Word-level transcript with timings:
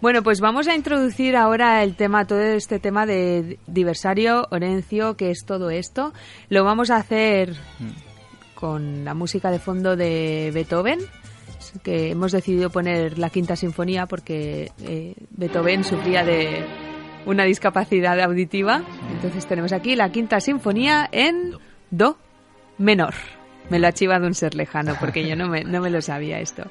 Bueno, 0.00 0.22
pues 0.22 0.40
vamos 0.40 0.66
a 0.66 0.74
introducir 0.74 1.36
ahora 1.36 1.82
el 1.82 1.94
tema, 1.94 2.26
todo 2.26 2.40
este 2.40 2.78
tema 2.78 3.04
de 3.04 3.58
diversario, 3.66 4.46
Orencio, 4.50 5.14
que 5.14 5.30
es 5.30 5.44
todo 5.44 5.68
esto. 5.68 6.14
Lo 6.48 6.64
vamos 6.64 6.90
a 6.90 6.96
hacer 6.96 7.54
con 8.54 9.04
la 9.04 9.12
música 9.12 9.50
de 9.50 9.58
fondo 9.58 9.96
de 9.96 10.52
Beethoven, 10.54 11.00
que 11.82 12.12
hemos 12.12 12.32
decidido 12.32 12.70
poner 12.70 13.18
la 13.18 13.28
quinta 13.28 13.56
sinfonía 13.56 14.06
porque 14.06 14.72
eh, 14.82 15.16
Beethoven 15.32 15.84
sufría 15.84 16.24
de 16.24 16.64
una 17.26 17.44
discapacidad 17.44 18.18
auditiva. 18.20 18.82
Entonces 19.12 19.46
tenemos 19.46 19.72
aquí 19.72 19.96
la 19.96 20.10
quinta 20.10 20.40
sinfonía 20.40 21.10
en 21.12 21.58
Do 21.90 22.16
menor. 22.78 23.12
Me 23.68 23.78
lo 23.78 23.86
ha 23.86 23.92
chivado 23.92 24.26
un 24.26 24.34
ser 24.34 24.54
lejano 24.54 24.94
porque 24.98 25.28
yo 25.28 25.36
no 25.36 25.46
me, 25.46 25.62
no 25.62 25.82
me 25.82 25.90
lo 25.90 26.00
sabía 26.00 26.40
esto. 26.40 26.64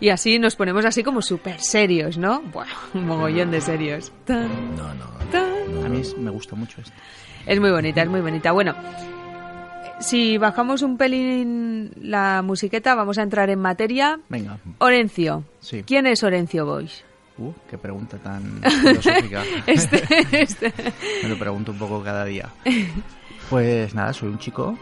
Y 0.00 0.10
así 0.10 0.38
nos 0.38 0.54
ponemos 0.56 0.84
así 0.84 1.02
como 1.02 1.22
súper 1.22 1.60
serios, 1.60 2.18
¿no? 2.18 2.40
Bueno, 2.52 2.70
un 2.94 3.06
mogollón 3.06 3.50
de 3.50 3.60
serios. 3.60 4.12
Tan, 4.24 4.48
No, 4.76 4.94
no. 4.94 5.04
tan. 5.32 5.84
A 5.84 5.88
mí 5.88 6.02
me 6.18 6.30
gusta 6.30 6.54
mucho 6.54 6.80
esto. 6.80 6.92
Es 7.46 7.58
muy 7.60 7.70
bonita, 7.70 8.02
es 8.02 8.08
muy 8.08 8.20
bonita. 8.20 8.52
Bueno, 8.52 8.74
si 10.00 10.38
bajamos 10.38 10.82
un 10.82 10.96
pelín 10.96 11.90
la 12.00 12.42
musiqueta, 12.42 12.94
vamos 12.94 13.18
a 13.18 13.22
entrar 13.22 13.50
en 13.50 13.58
materia. 13.58 14.20
Venga. 14.28 14.58
Orencio. 14.78 15.44
Sí. 15.60 15.82
¿Quién 15.84 16.06
es 16.06 16.22
Orencio 16.22 16.64
Boix? 16.64 17.04
Uh, 17.38 17.52
qué 17.70 17.78
pregunta 17.78 18.18
tan 18.18 18.60
filosófica. 18.82 19.42
Este, 19.66 20.02
este. 20.42 20.72
Me 21.22 21.28
lo 21.28 21.38
pregunto 21.38 21.72
un 21.72 21.78
poco 21.78 22.02
cada 22.02 22.24
día. 22.24 22.48
Pues 23.50 23.94
nada, 23.94 24.12
soy 24.12 24.28
un 24.28 24.38
chico, 24.38 24.78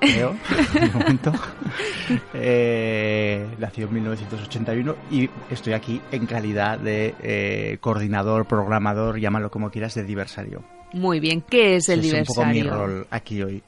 creo, 0.00 0.36
de 0.74 0.86
momento. 0.88 1.32
Eh, 2.34 3.46
nací 3.58 3.82
en 3.82 3.92
1981 3.94 4.96
y 5.10 5.28
estoy 5.50 5.72
aquí 5.74 6.00
en 6.10 6.26
calidad 6.26 6.78
de 6.78 7.14
eh, 7.22 7.78
coordinador, 7.80 8.46
programador, 8.46 9.18
llámalo 9.20 9.50
como 9.50 9.70
quieras, 9.70 9.94
de 9.94 10.04
diversario. 10.04 10.62
Muy 10.92 11.20
bien, 11.20 11.42
¿qué 11.48 11.76
es 11.76 11.88
el 11.88 12.00
Ese 12.00 12.20
es 12.20 12.28
un 12.28 12.34
poco 12.34 12.46
mi 12.46 12.54
diversario? 12.54 12.86
rol 12.86 13.06
aquí 13.10 13.42
hoy. 13.42 13.62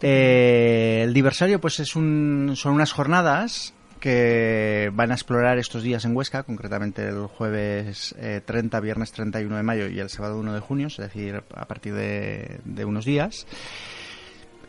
Eh, 0.00 1.02
el 1.04 1.12
diversario 1.12 1.60
pues 1.60 1.80
es 1.80 1.94
un, 1.96 2.52
son 2.56 2.74
unas 2.74 2.92
jornadas 2.92 3.74
que 4.00 4.90
van 4.92 5.10
a 5.12 5.14
explorar 5.14 5.58
estos 5.58 5.82
días 5.82 6.04
en 6.04 6.14
Huesca, 6.14 6.42
concretamente 6.42 7.08
el 7.08 7.26
jueves 7.26 8.14
eh, 8.18 8.42
30, 8.44 8.78
viernes 8.80 9.12
31 9.12 9.56
de 9.56 9.62
mayo 9.62 9.88
y 9.88 9.98
el 9.98 10.10
sábado 10.10 10.38
1 10.38 10.52
de 10.52 10.60
junio, 10.60 10.86
es 10.88 10.98
decir, 10.98 11.42
a 11.54 11.64
partir 11.66 11.94
de, 11.94 12.60
de 12.64 12.84
unos 12.84 13.06
días, 13.06 13.46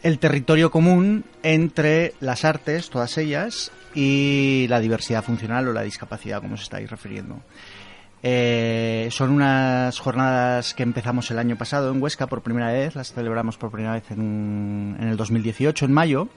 el 0.05 0.19
territorio 0.19 0.69
común 0.71 1.25
entre 1.43 2.13
las 2.19 2.45
artes, 2.45 2.89
todas 2.89 3.17
ellas, 3.17 3.71
y 3.93 4.67
la 4.69 4.79
diversidad 4.79 5.23
funcional 5.23 5.67
o 5.67 5.73
la 5.73 5.81
discapacidad, 5.81 6.41
como 6.41 6.53
os 6.53 6.61
estáis 6.61 6.89
refiriendo. 6.89 7.41
Eh, 8.23 9.07
son 9.11 9.31
unas 9.31 9.99
jornadas 9.99 10.73
que 10.73 10.83
empezamos 10.83 11.29
el 11.31 11.39
año 11.39 11.57
pasado 11.57 11.91
en 11.91 12.01
Huesca 12.01 12.27
por 12.27 12.41
primera 12.41 12.71
vez, 12.71 12.95
las 12.95 13.13
celebramos 13.13 13.57
por 13.57 13.71
primera 13.71 13.93
vez 13.93 14.09
en, 14.11 14.95
en 14.99 15.07
el 15.07 15.17
2018, 15.17 15.85
en 15.85 15.91
mayo, 15.91 16.29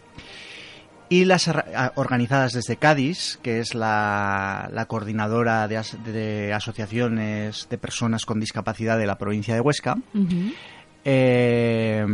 y 1.10 1.24
las 1.24 1.50
organizadas 1.94 2.52
desde 2.52 2.76
Cádiz, 2.76 3.38
que 3.42 3.60
es 3.60 3.74
la, 3.74 4.68
la 4.72 4.84
coordinadora 4.86 5.66
de, 5.68 5.78
as- 5.78 5.96
de 6.04 6.52
asociaciones 6.52 7.66
de 7.70 7.78
personas 7.78 8.26
con 8.26 8.40
discapacidad 8.40 8.98
de 8.98 9.06
la 9.06 9.16
provincia 9.18 9.54
de 9.54 9.60
Huesca. 9.60 9.96
Eh, 11.04 12.04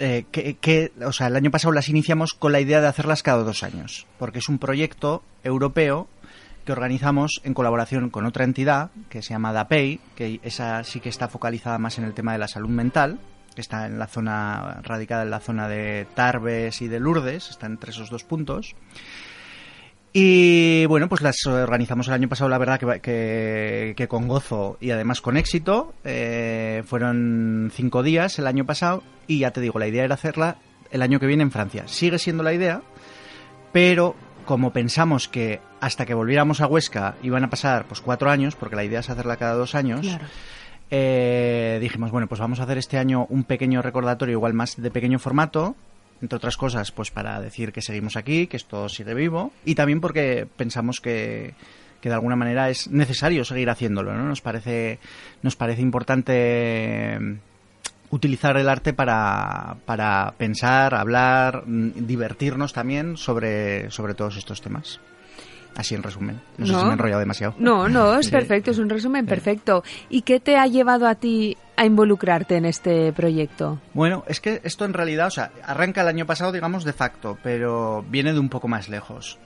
eh, 0.00 0.24
que, 0.32 0.54
que, 0.54 0.92
o 1.04 1.12
sea, 1.12 1.26
el 1.26 1.36
año 1.36 1.50
pasado 1.50 1.72
las 1.72 1.90
iniciamos 1.90 2.32
con 2.32 2.52
la 2.52 2.60
idea 2.60 2.80
de 2.80 2.88
hacerlas 2.88 3.22
cada 3.22 3.44
dos 3.44 3.62
años, 3.62 4.06
porque 4.18 4.38
es 4.38 4.48
un 4.48 4.58
proyecto 4.58 5.22
europeo 5.44 6.08
que 6.64 6.72
organizamos 6.72 7.42
en 7.44 7.52
colaboración 7.52 8.08
con 8.08 8.24
otra 8.24 8.44
entidad 8.44 8.90
que 9.10 9.20
se 9.20 9.34
llama 9.34 9.52
DAPEI, 9.52 10.00
que 10.16 10.40
esa 10.42 10.82
sí 10.84 11.00
que 11.00 11.10
está 11.10 11.28
focalizada 11.28 11.78
más 11.78 11.98
en 11.98 12.04
el 12.04 12.14
tema 12.14 12.32
de 12.32 12.38
la 12.38 12.48
salud 12.48 12.70
mental, 12.70 13.18
que 13.54 13.60
está 13.60 13.86
en 13.86 13.98
la 13.98 14.06
zona, 14.06 14.80
radicada 14.82 15.22
en 15.22 15.30
la 15.30 15.40
zona 15.40 15.68
de 15.68 16.06
Tarbes 16.14 16.80
y 16.80 16.88
de 16.88 16.98
Lourdes, 16.98 17.50
está 17.50 17.66
entre 17.66 17.90
esos 17.90 18.08
dos 18.08 18.24
puntos. 18.24 18.74
Y 20.12 20.86
bueno, 20.86 21.08
pues 21.08 21.20
las 21.22 21.46
organizamos 21.46 22.08
el 22.08 22.14
año 22.14 22.28
pasado, 22.28 22.50
la 22.50 22.58
verdad 22.58 22.80
que, 22.80 23.00
que, 23.00 23.94
que 23.96 24.08
con 24.08 24.26
gozo 24.26 24.76
y 24.80 24.90
además 24.90 25.20
con 25.20 25.36
éxito. 25.36 25.94
Eh, 26.04 26.82
fueron 26.86 27.70
cinco 27.72 28.02
días 28.02 28.38
el 28.40 28.48
año 28.48 28.66
pasado 28.66 29.02
y 29.28 29.38
ya 29.40 29.52
te 29.52 29.60
digo, 29.60 29.78
la 29.78 29.86
idea 29.86 30.04
era 30.04 30.14
hacerla 30.14 30.56
el 30.90 31.02
año 31.02 31.20
que 31.20 31.26
viene 31.26 31.44
en 31.44 31.52
Francia. 31.52 31.84
Sigue 31.86 32.18
siendo 32.18 32.42
la 32.42 32.52
idea, 32.52 32.82
pero 33.72 34.16
como 34.46 34.72
pensamos 34.72 35.28
que 35.28 35.60
hasta 35.80 36.04
que 36.06 36.14
volviéramos 36.14 36.60
a 36.60 36.66
Huesca 36.66 37.14
iban 37.22 37.44
a 37.44 37.50
pasar 37.50 37.84
pues 37.86 38.00
cuatro 38.00 38.30
años, 38.30 38.56
porque 38.56 38.74
la 38.74 38.82
idea 38.84 38.98
es 39.00 39.10
hacerla 39.10 39.36
cada 39.36 39.54
dos 39.54 39.76
años, 39.76 40.00
Claro. 40.00 40.24
eh, 40.90 41.78
dijimos, 41.80 42.10
bueno, 42.10 42.26
pues 42.26 42.40
vamos 42.40 42.58
a 42.58 42.64
hacer 42.64 42.78
este 42.78 42.98
año 42.98 43.26
un 43.30 43.44
pequeño 43.44 43.80
recordatorio, 43.80 44.32
igual 44.32 44.54
más 44.54 44.74
de 44.76 44.90
pequeño 44.90 45.20
formato, 45.20 45.76
entre 46.22 46.36
otras 46.36 46.56
cosas, 46.56 46.92
pues 46.92 47.10
para 47.10 47.40
decir 47.40 47.72
que 47.72 47.82
seguimos 47.82 48.16
aquí, 48.16 48.46
que 48.46 48.56
esto 48.56 48.88
sigue 48.88 49.14
vivo, 49.14 49.52
y 49.64 49.74
también 49.74 50.00
porque 50.00 50.46
pensamos 50.56 51.00
que, 51.00 51.54
que 52.00 52.08
de 52.08 52.14
alguna 52.14 52.36
manera 52.36 52.68
es 52.70 52.88
necesario 52.90 53.44
seguir 53.44 53.70
haciéndolo, 53.70 54.12
¿no? 54.14 54.24
Nos 54.24 54.40
parece, 54.40 54.98
nos 55.42 55.56
parece 55.56 55.82
importante 55.82 57.18
mm, 57.20 57.34
utilizar 58.10 58.56
el 58.56 58.68
arte 58.68 58.92
para, 58.92 59.76
para 59.86 60.34
pensar, 60.36 60.94
hablar, 60.94 61.62
mm, 61.66 62.06
divertirnos 62.06 62.72
también 62.72 63.16
sobre, 63.16 63.90
sobre 63.90 64.14
todos 64.14 64.36
estos 64.36 64.60
temas. 64.60 65.00
Así 65.76 65.94
en 65.94 66.02
resumen. 66.02 66.40
No, 66.58 66.66
sé 66.66 66.72
No. 66.72 66.78
si 66.80 66.84
me 66.84 66.90
he 66.90 66.94
enrollado 66.94 67.20
demasiado. 67.20 67.54
No, 67.58 67.88
no, 67.88 68.18
es 68.18 68.28
perfecto, 68.30 68.72
es 68.72 68.78
un 68.78 68.88
resumen 68.88 69.24
perfecto. 69.24 69.84
¿Y 70.08 70.22
qué 70.22 70.40
te 70.40 70.56
ha 70.56 70.66
llevado 70.66 71.06
a 71.06 71.14
ti 71.14 71.56
a 71.80 71.86
involucrarte 71.86 72.56
en 72.56 72.66
este 72.66 73.10
proyecto? 73.14 73.80
Bueno, 73.94 74.22
es 74.28 74.42
que 74.42 74.60
esto 74.64 74.84
en 74.84 74.92
realidad, 74.92 75.28
o 75.28 75.30
sea, 75.30 75.50
arranca 75.64 76.02
el 76.02 76.08
año 76.08 76.26
pasado, 76.26 76.52
digamos, 76.52 76.84
de 76.84 76.92
facto, 76.92 77.38
pero 77.42 78.04
viene 78.06 78.34
de 78.34 78.38
un 78.38 78.50
poco 78.50 78.68
más 78.68 78.90
lejos. 78.90 79.38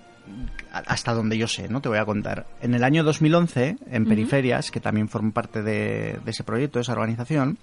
Hasta 0.73 1.13
donde 1.13 1.39
yo 1.39 1.47
sé, 1.47 1.69
¿no? 1.69 1.81
Te 1.81 1.89
voy 1.89 1.99
a 1.99 2.05
contar. 2.05 2.47
En 2.61 2.75
el 2.75 2.83
año 2.83 3.05
2011, 3.05 3.77
en 3.91 4.07
Periferias, 4.07 4.71
que 4.71 4.81
también 4.81 5.09
forma 5.09 5.33
parte 5.33 5.63
de, 5.63 6.19
de 6.25 6.31
ese 6.31 6.43
proyecto, 6.43 6.79
de 6.79 6.83
esa 6.83 6.93
organización, 6.93 7.59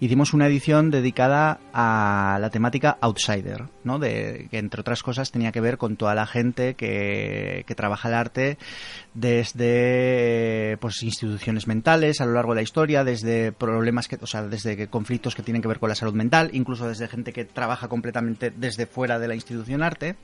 hicimos 0.00 0.34
una 0.34 0.46
edición 0.46 0.90
dedicada 0.90 1.60
a 1.72 2.38
la 2.40 2.50
temática 2.50 2.98
outsider, 3.00 3.64
¿no? 3.84 3.98
De, 3.98 4.48
que 4.50 4.58
entre 4.58 4.80
otras 4.80 5.02
cosas 5.02 5.30
tenía 5.30 5.52
que 5.52 5.60
ver 5.60 5.78
con 5.78 5.96
toda 5.96 6.14
la 6.14 6.26
gente 6.26 6.74
que, 6.74 7.64
que 7.66 7.74
trabaja 7.74 8.08
el 8.08 8.14
arte 8.14 8.58
desde 9.14 10.76
pues 10.80 11.02
instituciones 11.02 11.66
mentales 11.66 12.20
a 12.20 12.26
lo 12.26 12.32
largo 12.32 12.52
de 12.52 12.56
la 12.56 12.62
historia, 12.62 13.04
desde 13.04 13.52
problemas 13.52 14.08
que, 14.08 14.18
o 14.20 14.26
sea, 14.26 14.42
desde 14.42 14.88
conflictos 14.88 15.34
que 15.34 15.42
tienen 15.42 15.62
que 15.62 15.68
ver 15.68 15.78
con 15.78 15.88
la 15.88 15.94
salud 15.94 16.14
mental, 16.14 16.50
incluso 16.52 16.88
desde 16.88 17.08
gente 17.08 17.32
que 17.32 17.44
trabaja 17.44 17.88
completamente 17.88 18.50
desde 18.50 18.86
fuera 18.86 19.18
de 19.18 19.28
la 19.28 19.34
institución 19.34 19.82
arte. 19.82 20.16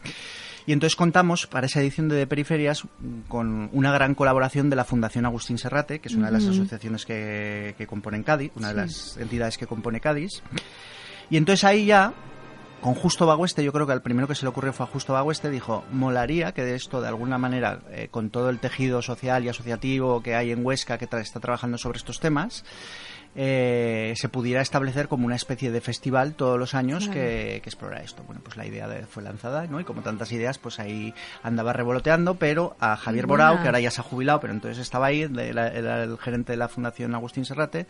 Y 0.66 0.72
entonces 0.72 0.94
contamos 0.96 1.46
para 1.46 1.66
esa 1.66 1.80
edición 1.80 2.08
de 2.08 2.26
Periferias 2.26 2.84
con 3.28 3.68
una 3.72 3.92
gran 3.92 4.14
colaboración 4.14 4.70
de 4.70 4.76
la 4.76 4.84
Fundación 4.84 5.26
Agustín 5.26 5.58
Serrate, 5.58 5.98
que 6.00 6.08
es 6.08 6.14
una 6.14 6.26
de 6.26 6.32
las 6.34 6.44
asociaciones 6.46 7.04
que, 7.04 7.74
que 7.76 7.86
componen 7.86 8.22
Cádiz, 8.22 8.52
una 8.56 8.68
de 8.68 8.74
las 8.74 9.16
entidades 9.16 9.58
que 9.58 9.66
compone 9.66 10.00
Cádiz. 10.00 10.42
Y 11.30 11.36
entonces 11.36 11.64
ahí 11.64 11.86
ya, 11.86 12.12
con 12.80 12.94
Justo 12.94 13.26
Bagüeste, 13.26 13.64
yo 13.64 13.72
creo 13.72 13.86
que 13.86 13.92
al 13.92 14.02
primero 14.02 14.28
que 14.28 14.34
se 14.34 14.42
le 14.44 14.48
ocurrió 14.50 14.72
fue 14.72 14.84
a 14.84 14.88
Justo 14.88 15.12
Bagüeste, 15.14 15.50
dijo, 15.50 15.84
molaría 15.90 16.52
que 16.52 16.62
de 16.62 16.74
esto, 16.76 17.00
de 17.00 17.08
alguna 17.08 17.38
manera, 17.38 17.80
eh, 17.90 18.08
con 18.10 18.30
todo 18.30 18.48
el 18.50 18.58
tejido 18.58 19.02
social 19.02 19.44
y 19.44 19.48
asociativo 19.48 20.22
que 20.22 20.34
hay 20.36 20.52
en 20.52 20.64
Huesca 20.64 20.98
que 20.98 21.08
tra- 21.08 21.20
está 21.20 21.40
trabajando 21.40 21.78
sobre 21.78 21.98
estos 21.98 22.20
temas, 22.20 22.64
eh, 23.34 24.12
se 24.16 24.28
pudiera 24.28 24.60
establecer 24.60 25.08
como 25.08 25.24
una 25.26 25.36
especie 25.36 25.70
de 25.70 25.80
festival 25.80 26.34
todos 26.34 26.58
los 26.58 26.74
años 26.74 27.08
que, 27.08 27.60
que 27.62 27.68
explora 27.70 28.02
esto. 28.02 28.22
Bueno, 28.24 28.40
pues 28.44 28.56
la 28.56 28.66
idea 28.66 28.88
de- 28.88 29.06
fue 29.06 29.22
lanzada, 29.22 29.66
¿no? 29.66 29.80
Y 29.80 29.84
como 29.84 30.02
tantas 30.02 30.30
ideas, 30.32 30.58
pues 30.58 30.78
ahí 30.78 31.14
andaba 31.42 31.72
revoloteando, 31.72 32.34
pero 32.34 32.76
a 32.80 32.96
Javier. 32.96 33.26
Borao, 33.26 33.60
que 33.62 33.66
ahora 33.68 33.80
ya 33.80 33.90
se 33.90 34.00
ha 34.00 34.04
jubilado, 34.04 34.40
pero 34.40 34.52
entonces 34.52 34.78
estaba 34.78 35.06
ahí, 35.06 35.22
era 35.22 36.02
el 36.04 36.18
gerente 36.18 36.52
de 36.52 36.56
la 36.58 36.68
Fundación 36.68 37.14
Agustín 37.14 37.44
Serrate, 37.46 37.86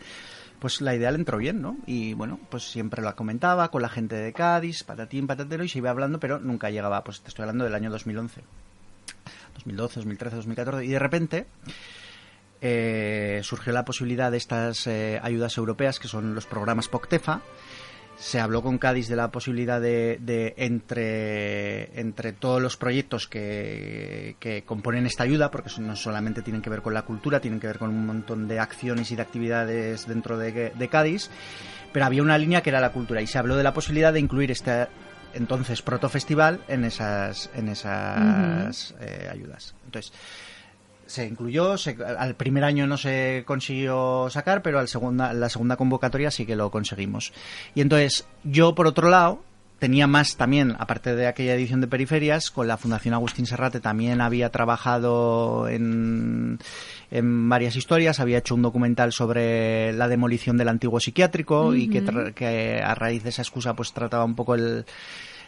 pues 0.59 0.79
la 0.79 0.95
idea 0.95 1.11
le 1.11 1.17
entró 1.17 1.37
bien, 1.37 1.61
¿no? 1.61 1.75
Y 1.85 2.13
bueno, 2.13 2.39
pues 2.49 2.63
siempre 2.71 3.01
la 3.01 3.13
comentaba 3.13 3.69
con 3.69 3.81
la 3.81 3.89
gente 3.89 4.15
de 4.15 4.31
Cádiz, 4.31 4.83
patatín, 4.83 5.27
patatero, 5.27 5.65
y 5.65 5.67
se 5.69 5.79
iba 5.79 5.89
hablando, 5.89 6.19
pero 6.21 6.39
nunca 6.39 6.69
llegaba, 6.69 7.03
pues 7.03 7.19
te 7.19 7.27
estoy 7.27 7.43
hablando 7.43 7.65
del 7.65 7.75
año 7.75 7.89
2011. 7.91 8.41
2012, 9.55 9.95
2013, 9.99 10.35
2014, 10.37 10.85
y 10.85 10.89
de 10.89 10.99
repente 10.99 11.45
eh, 12.65 13.41
surgió 13.43 13.73
la 13.73 13.83
posibilidad 13.83 14.31
de 14.31 14.37
estas 14.37 14.87
eh, 14.87 15.19
ayudas 15.21 15.57
europeas, 15.57 15.99
que 15.99 16.07
son 16.07 16.33
los 16.33 16.45
programas 16.45 16.87
POCTEFA. 16.87 17.41
Se 18.17 18.39
habló 18.39 18.61
con 18.61 18.77
Cádiz 18.77 19.09
de 19.09 19.17
la 19.17 19.31
posibilidad 19.31 19.81
de, 19.81 20.53
entre, 20.55 21.99
entre 21.99 22.31
todos 22.31 22.61
los 22.61 22.77
proyectos 22.77 23.27
que, 23.27 24.63
componen 24.65 25.05
esta 25.05 25.23
ayuda, 25.23 25.51
porque 25.51 25.71
no 25.79 25.97
solamente 25.97 26.41
tienen 26.41 26.61
que 26.61 26.69
ver 26.69 26.81
con 26.81 26.93
la 26.93 27.01
cultura, 27.01 27.41
tienen 27.41 27.59
que 27.59 27.67
ver 27.67 27.79
con 27.79 27.89
un 27.89 28.05
montón 28.05 28.47
de 28.47 28.59
acciones 28.59 29.11
y 29.11 29.17
de 29.17 29.23
actividades 29.23 30.07
dentro 30.07 30.37
de, 30.37 30.87
Cádiz, 30.89 31.29
pero 31.91 32.05
había 32.05 32.21
una 32.21 32.37
línea 32.37 32.61
que 32.61 32.69
era 32.69 32.79
la 32.79 32.93
cultura 32.93 33.21
y 33.21 33.27
se 33.27 33.39
habló 33.39 33.57
de 33.57 33.63
la 33.63 33.73
posibilidad 33.73 34.13
de 34.13 34.21
incluir 34.21 34.51
este 34.51 34.87
entonces 35.33 35.81
protofestival 35.81 36.61
en 36.69 36.85
esas, 36.85 37.49
en 37.55 37.67
esas 37.67 38.93
eh, 39.01 39.27
ayudas. 39.29 39.75
Entonces, 39.85 40.13
se 41.05 41.25
incluyó, 41.25 41.75
al 42.17 42.35
primer 42.35 42.63
año 42.63 42.87
no 42.87 42.97
se 42.97 43.43
consiguió 43.45 44.27
sacar, 44.29 44.61
pero 44.61 44.79
al 44.79 44.87
segunda, 44.87 45.33
la 45.33 45.49
segunda 45.49 45.75
convocatoria 45.75 46.31
sí 46.31 46.45
que 46.45 46.55
lo 46.55 46.71
conseguimos. 46.71 47.33
Y 47.75 47.81
entonces 47.81 48.25
yo, 48.43 48.75
por 48.75 48.87
otro 48.87 49.09
lado, 49.09 49.43
tenía 49.83 50.07
más 50.07 50.37
también, 50.37 50.75
aparte 50.79 51.13
de 51.13 51.27
aquella 51.27 51.55
edición 51.55 51.81
de 51.81 51.87
Periferias, 51.87 52.51
con 52.51 52.69
la 52.69 52.77
Fundación 52.77 53.13
Agustín 53.13 53.45
Serrate 53.45 53.81
también 53.81 54.21
había 54.21 54.49
trabajado 54.49 55.67
en, 55.67 56.57
en 57.11 57.49
varias 57.49 57.75
historias, 57.75 58.21
había 58.21 58.37
hecho 58.37 58.55
un 58.55 58.61
documental 58.61 59.11
sobre 59.11 59.91
la 59.91 60.07
demolición 60.07 60.55
del 60.57 60.69
antiguo 60.69 61.01
psiquiátrico 61.01 61.75
y 61.75 61.89
que, 61.89 62.33
que 62.33 62.81
a 62.81 62.95
raíz 62.95 63.23
de 63.23 63.29
esa 63.29 63.41
excusa 63.41 63.75
pues 63.75 63.91
trataba 63.91 64.23
un 64.23 64.35
poco 64.35 64.55
el 64.55 64.85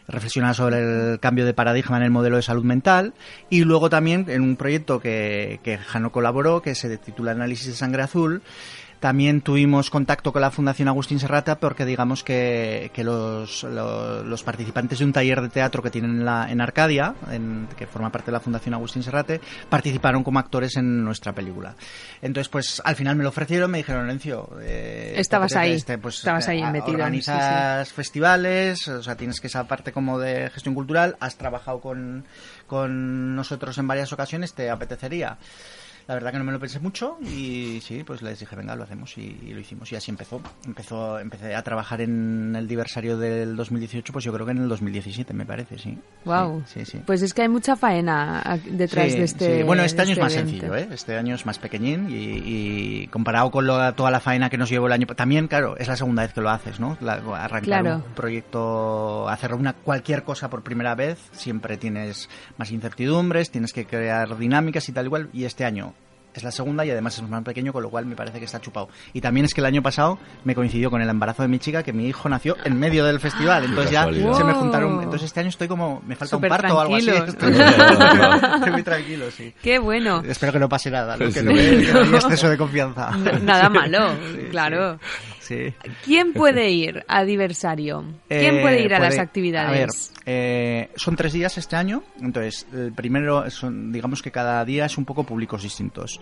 reflexionar 0.08 0.56
sobre 0.56 0.80
el 0.80 1.20
cambio 1.20 1.46
de 1.46 1.54
paradigma 1.54 1.98
en 1.98 2.04
el 2.04 2.12
modelo 2.12 2.36
de 2.36 2.42
salud 2.42 2.64
mental 2.64 3.14
y 3.50 3.64
luego 3.64 3.90
también 3.90 4.26
en 4.30 4.42
un 4.42 4.56
proyecto 4.56 5.00
que, 5.00 5.60
que 5.64 5.78
Jano 5.78 6.12
colaboró 6.12 6.62
que 6.62 6.76
se 6.76 6.98
titula 6.98 7.32
Análisis 7.32 7.68
de 7.68 7.74
Sangre 7.74 8.04
Azul 8.04 8.42
también 9.00 9.42
tuvimos 9.42 9.90
contacto 9.90 10.32
con 10.32 10.42
la 10.42 10.52
Fundación 10.52 10.88
Agustín 10.88 11.20
Serrata 11.20 11.60
porque 11.60 11.86
digamos 11.86 12.24
que, 12.24 12.92
los, 12.98 13.64
los, 13.64 14.44
participantes 14.44 15.00
de 15.00 15.06
un 15.06 15.14
taller 15.14 15.42
de 15.42 15.50
teatro 15.50 15.84
que 15.84 15.90
tienen 15.90 16.12
en, 16.12 16.26
la, 16.26 16.50
en 16.50 16.62
Arcadia, 16.62 17.16
en, 17.32 17.68
que 17.78 17.88
forma 17.88 18.12
parte 18.12 18.28
de 18.28 18.34
la 18.34 18.40
Fundación 18.40 18.74
Agustín 18.74 19.04
Serrate, 19.04 19.42
participaron 19.70 20.24
como 20.24 20.40
actores 20.40 20.76
en 20.78 21.04
nuestra 21.04 21.34
película. 21.34 21.76
Entonces, 22.22 22.50
pues 22.50 22.82
al 22.84 22.96
final 22.96 23.16
me 23.16 23.24
lo 23.24 23.30
ofrecieron, 23.30 23.70
me 23.72 23.80
dijeron, 23.80 24.04
Lorenzo, 24.04 24.58
eh, 24.62 25.16
estabas 25.18 25.56
ahí, 25.56 25.74
este, 25.74 25.98
pues, 25.98 26.20
estabas 26.20 26.48
ahí 26.48 26.64
metido. 26.64 26.94
Organizas 26.96 27.92
festivales, 27.92 28.88
o 28.88 29.04
sea, 29.04 29.16
tienes 29.16 29.40
que 29.40 29.48
esa 29.48 29.68
parte 29.68 29.92
como 29.92 30.20
de 30.20 30.50
gestión 30.50 30.74
cultural, 30.76 31.18
has 31.20 31.38
trabajado 31.38 31.80
con, 31.80 32.26
con 32.68 33.36
nosotros 33.36 33.78
en 33.78 33.88
varias 33.88 34.12
ocasiones, 34.14 34.54
¿te 34.54 34.70
apetecería? 34.70 35.38
La 36.08 36.14
verdad 36.14 36.32
que 36.32 36.38
no 36.38 36.44
me 36.44 36.52
lo 36.52 36.60
pensé 36.60 36.80
mucho 36.80 37.18
y 37.22 37.80
sí, 37.82 38.04
pues 38.04 38.22
les 38.22 38.40
dije, 38.40 38.56
venga, 38.56 38.76
lo 38.76 38.84
hacemos 38.84 39.18
y, 39.18 39.52
lo 39.52 39.60
hicimos. 39.60 39.92
Y 39.92 39.96
así 39.96 40.12
empezó. 40.12 40.40
empezó. 40.66 41.20
Empecé 41.20 41.56
a 41.56 41.64
trabajar 41.64 42.02
en 42.02 42.56
el 42.56 42.68
diversario 42.68 43.18
del 43.18 43.56
2018, 43.56 44.14
pues 44.14 44.24
yo 44.24 44.32
creo 44.32 44.46
que 44.46 44.52
en 44.52 44.60
el 44.60 44.70
2017, 44.70 45.34
me 45.34 45.46
parece, 45.46 45.80
sí. 45.80 45.98
Wow. 46.26 46.64
Sí, 46.68 46.86
sí, 46.86 47.02
Pues 47.06 47.24
es 47.24 47.34
que 47.34 47.42
hay 47.42 47.50
mucha 47.50 47.76
faena 47.76 48.60
detrás 48.66 49.14
de 49.14 49.24
este. 49.24 49.64
Bueno, 49.64 49.84
este 49.84 50.04
año 50.04 50.12
es 50.14 50.20
más 50.20 50.34
sencillo, 50.34 50.76
¿eh? 50.76 50.88
Este 50.92 51.16
año 51.16 51.34
es 51.34 51.46
más 51.46 51.58
pequeñín 51.58 52.08
y, 52.10 53.08
comparado 53.08 53.50
con 53.50 53.66
toda 53.96 54.12
la 54.12 54.20
faena 54.20 54.50
que 54.50 54.58
nos 54.58 54.70
llevó 54.70 54.86
el 54.86 54.94
año. 54.94 55.08
También, 55.08 55.48
claro, 55.48 55.76
es 55.78 55.88
la 55.88 55.96
segunda 55.96 56.22
vez 56.22 56.34
que 56.34 56.42
lo 56.42 56.50
haces, 56.50 56.80
¿no? 56.80 56.98
arrancar 57.36 57.84
un 57.84 58.04
proyecto, 58.14 59.28
hacer 59.28 59.54
una 59.54 59.74
cualquier 59.74 60.24
cosa 60.24 60.50
por 60.50 60.62
primera 60.62 60.94
vez, 60.94 61.18
siempre 61.32 61.78
tienes 61.78 62.30
más 62.58 62.72
incertidumbres, 62.72 63.50
tienes 63.50 63.74
que 63.74 63.86
crear 63.86 64.38
dinámicas 64.38 64.88
y 64.90 64.92
tal 64.92 65.06
igual. 65.06 65.30
Y 65.34 65.46
este 65.46 65.66
año 65.66 65.95
es 66.36 66.44
la 66.44 66.52
segunda 66.52 66.86
y 66.86 66.92
además 66.92 67.18
es 67.18 67.28
más 67.28 67.44
pequeño, 67.44 67.72
con 67.72 67.84
lo 67.84 67.90
cual 67.90 68.06
me 68.06 68.16
parece 68.16 68.40
que 68.40 68.46
está 68.46 68.60
chupado. 68.60 68.90
Y 69.14 69.22
también 69.22 69.46
es 69.46 69.54
que 69.54 69.62
el 69.62 69.66
año 69.66 69.82
pasado 69.82 70.20
me 70.44 70.54
coincidió 70.54 70.92
con 70.92 71.02
el 71.02 71.10
embarazo 71.10 71.44
de 71.44 71.48
mi 71.48 71.60
chica, 71.60 71.84
que 71.84 71.94
mi 71.94 72.08
hijo 72.08 72.28
nació 72.30 72.58
en 72.64 72.78
medio 72.78 73.06
del 73.06 73.20
festival. 73.20 73.64
Entonces 73.64 73.92
ya 73.92 74.04
se 74.06 74.44
me 74.44 74.54
juntaron. 74.54 75.02
Entonces 75.02 75.24
este 75.24 75.40
año 75.40 75.50
estoy 75.50 75.68
como. 75.68 76.02
Me 76.06 76.16
falta 76.16 76.36
un 76.36 76.42
parto 76.44 76.76
o 76.76 76.80
algo 76.80 76.96
así. 76.96 77.10
Estoy, 77.36 78.72
muy 78.72 78.84
tranquilo, 78.84 79.32
sí. 79.32 79.54
Qué 79.62 79.80
bueno. 79.80 80.24
Espero 80.28 80.52
que 80.52 80.60
no 80.60 80.70
pase 80.70 80.92
nada, 80.92 81.18
que, 81.18 81.42
no, 81.42 81.52
haya 81.52 82.18
exceso 82.18 82.50
de 82.50 82.58
confianza. 82.58 83.12
Nada 83.42 83.70
malo, 83.70 84.12
claro. 84.52 85.00
¿Quién 86.04 86.34
puede 86.34 86.70
ir 86.72 87.04
a 87.08 87.24
Diversario? 87.24 88.06
¿Quién 88.28 88.62
puede 88.62 88.84
ir 88.84 88.94
a 88.94 89.00
las 89.00 89.18
actividades? 89.20 89.68
A 89.68 89.72
ver, 89.72 89.90
eh, 90.26 90.90
son 90.96 91.16
tres 91.16 91.34
días 91.34 91.58
este 91.58 91.76
año. 91.76 92.04
Entonces, 92.22 92.68
el 92.74 92.94
primero, 92.94 93.50
son, 93.50 93.92
digamos 93.92 94.22
que 94.22 94.32
cada 94.32 94.64
día 94.66 94.86
es 94.86 94.98
un 94.98 95.06
poco 95.06 95.24
públicos 95.24 95.64
distintos. 95.64 96.20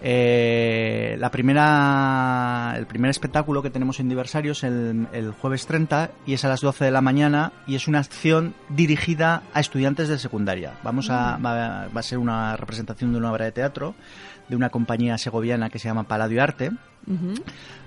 Eh, 0.00 1.16
la 1.18 1.30
primera, 1.30 2.74
el 2.76 2.86
primer 2.86 3.10
espectáculo 3.10 3.62
que 3.62 3.70
tenemos 3.70 3.98
en 3.98 4.08
Diversario 4.08 4.52
es 4.52 4.62
el, 4.62 5.08
el, 5.12 5.32
jueves 5.32 5.66
30 5.66 6.12
y 6.24 6.34
es 6.34 6.44
a 6.44 6.48
las 6.48 6.60
12 6.60 6.84
de 6.84 6.90
la 6.92 7.00
mañana 7.00 7.52
y 7.66 7.74
es 7.74 7.88
una 7.88 7.98
acción 7.98 8.54
dirigida 8.68 9.42
a 9.52 9.60
estudiantes 9.60 10.08
de 10.08 10.18
secundaria. 10.18 10.74
Vamos 10.84 11.10
a, 11.10 11.36
mm. 11.36 11.44
va, 11.44 11.88
va 11.88 12.00
a 12.00 12.02
ser 12.02 12.18
una 12.18 12.56
representación 12.56 13.12
de 13.12 13.18
una 13.18 13.32
obra 13.32 13.46
de 13.46 13.52
teatro 13.52 13.96
de 14.48 14.56
una 14.56 14.70
compañía 14.70 15.18
segoviana 15.18 15.70
que 15.70 15.78
se 15.78 15.88
llama 15.88 16.04
Paladio 16.04 16.42
Arte. 16.42 16.72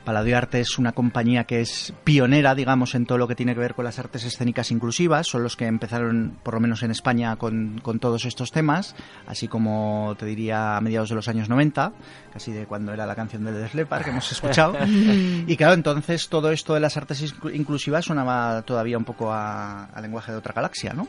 Paladio 0.04 0.36
Arte 0.36 0.62
es 0.62 0.80
una 0.80 0.94
compañía 0.94 1.44
que 1.44 1.62
es 1.62 1.94
pionera, 2.04 2.56
digamos, 2.56 2.96
en 2.96 3.06
todo 3.06 3.20
lo 3.20 3.28
que 3.28 3.36
tiene 3.36 3.54
que 3.54 3.60
ver 3.60 3.76
con 3.76 3.86
las 3.86 4.00
artes 4.00 4.24
escénicas 4.24 4.72
inclusivas. 4.72 5.28
Son 5.28 5.44
los 5.44 5.56
que 5.56 5.66
empezaron, 5.68 6.40
por 6.42 6.56
lo 6.56 6.60
menos 6.60 6.82
en 6.82 6.90
España, 6.90 7.36
con, 7.36 7.80
con 7.84 8.00
todos 8.00 8.26
estos 8.26 8.52
temas, 8.52 8.96
así 9.28 9.48
como 9.48 10.16
te 10.18 10.26
diría 10.26 10.78
a 10.78 10.82
mediados 10.82 11.10
de 11.10 11.16
los 11.16 11.28
años 11.28 11.50
90, 11.50 11.94
casi 12.34 12.52
de 12.52 12.66
cuando 12.66 12.94
era 12.94 13.06
la 13.06 13.16
canción 13.16 13.46
de 13.46 13.52
Deslepar 13.52 14.04
que 14.04 14.10
hemos 14.10 14.32
escuchado. 14.32 14.76
y 14.86 15.56
claro, 15.56 15.74
entonces 15.74 16.30
todo 16.30 16.52
esto 16.52 16.74
de 16.74 16.80
las 16.80 16.98
artes 16.98 17.36
inclusivas 17.54 18.06
sonaba 18.06 18.64
todavía 18.64 18.98
un 18.98 19.06
poco 19.06 19.32
a, 19.32 19.86
a 19.86 20.02
lenguaje 20.02 20.32
de 20.32 20.38
otra 20.40 20.54
galaxia, 20.54 20.94
¿no? 20.94 21.08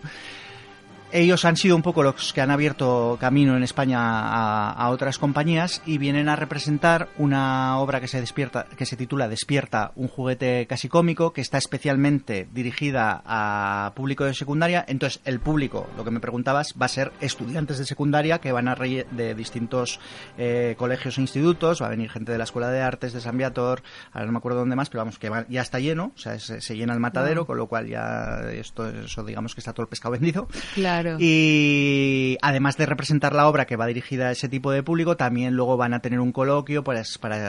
Ellos 1.13 1.45
han 1.45 1.57
sido 1.57 1.77
un 1.77 1.83
poco 1.83 2.03
los 2.03 2.33
que 2.33 2.41
han 2.41 2.51
abierto 2.51 3.17
camino 3.21 3.57
en 3.57 3.63
España 3.63 3.99
a, 4.01 4.89
otras 4.91 5.19
compañías 5.19 5.83
y 5.87 5.99
vienen 5.99 6.29
a 6.29 6.37
representar 6.37 7.09
una 7.17 7.79
obra 7.79 8.01
que 8.01 8.09
se 8.09 8.21
despierta, 8.21 8.67
que 8.77 8.85
se 8.85 8.97
titula 8.97 9.29
Despierta, 9.29 9.93
un 9.97 10.09
juguete 10.09 10.67
casi 10.67 10.89
cómico, 10.89 11.33
que 11.33 11.41
está 11.41 11.57
especialmente 11.57 12.47
dirigida 12.53 13.23
a 13.25 13.93
público 13.95 14.25
de 14.25 14.35
secundaria. 14.35 14.85
Entonces, 14.87 15.21
el 15.25 15.41
público, 15.41 15.89
lo 15.97 16.05
que 16.05 16.11
me 16.11 16.21
preguntabas, 16.21 16.75
va 16.81 16.87
a 16.87 16.91
ser 16.91 17.13
estudiantes 17.21 17.79
de 17.79 17.87
secundaria 17.87 18.39
que 18.39 18.53
van 18.53 18.69
a 18.69 18.75
de 18.83 19.35
distintos 19.35 20.01
eh, 20.37 20.75
colegios 20.77 21.19
e 21.19 21.21
institutos. 21.21 21.81
Va 21.81 21.87
a 21.87 21.91
venir 21.91 22.11
gente 22.11 22.33
de 22.33 22.39
la 22.39 22.45
Escuela 22.45 22.71
de 22.71 22.81
Artes 22.81 23.13
de 23.13 23.21
San 23.21 23.39
Viator, 23.39 23.83
ahora 24.13 24.27
no 24.27 24.33
me 24.33 24.39
acuerdo 24.39 24.61
dónde 24.61 24.77
más, 24.77 24.91
pero 24.91 25.03
vamos, 25.03 25.19
que 25.19 25.31
ya 25.49 25.63
está 25.63 25.79
lleno, 25.79 26.13
o 26.15 26.19
sea, 26.19 26.39
se, 26.39 26.77
llena 26.77 26.95
el 26.95 27.01
matadero, 27.01 27.47
con 27.47 27.57
lo 27.59 27.67
cual 27.67 27.87
ya 27.87 28.41
esto, 28.53 28.89
eso 28.89 29.25
digamos 29.25 29.55
que 29.55 29.61
está 29.61 29.73
todo 29.73 29.85
el 29.85 29.89
pescado 29.89 30.13
vendido. 30.13 30.49
Claro. 30.75 31.02
Y 31.19 32.39
además 32.43 32.77
de 32.77 32.87
representar 32.87 33.35
la 33.35 33.49
obra 33.49 33.67
que 33.67 33.77
va 33.77 33.87
dirigida 33.87 34.29
a 34.29 34.33
ese 34.33 34.49
tipo 34.49 34.71
de 34.71 34.83
público, 34.83 35.17
también 35.17 35.55
luego 35.55 35.77
van 35.77 35.95
a 35.95 36.01
tener 36.01 36.21
un 36.21 36.33
coloquio 36.33 36.85
para, 36.85 37.03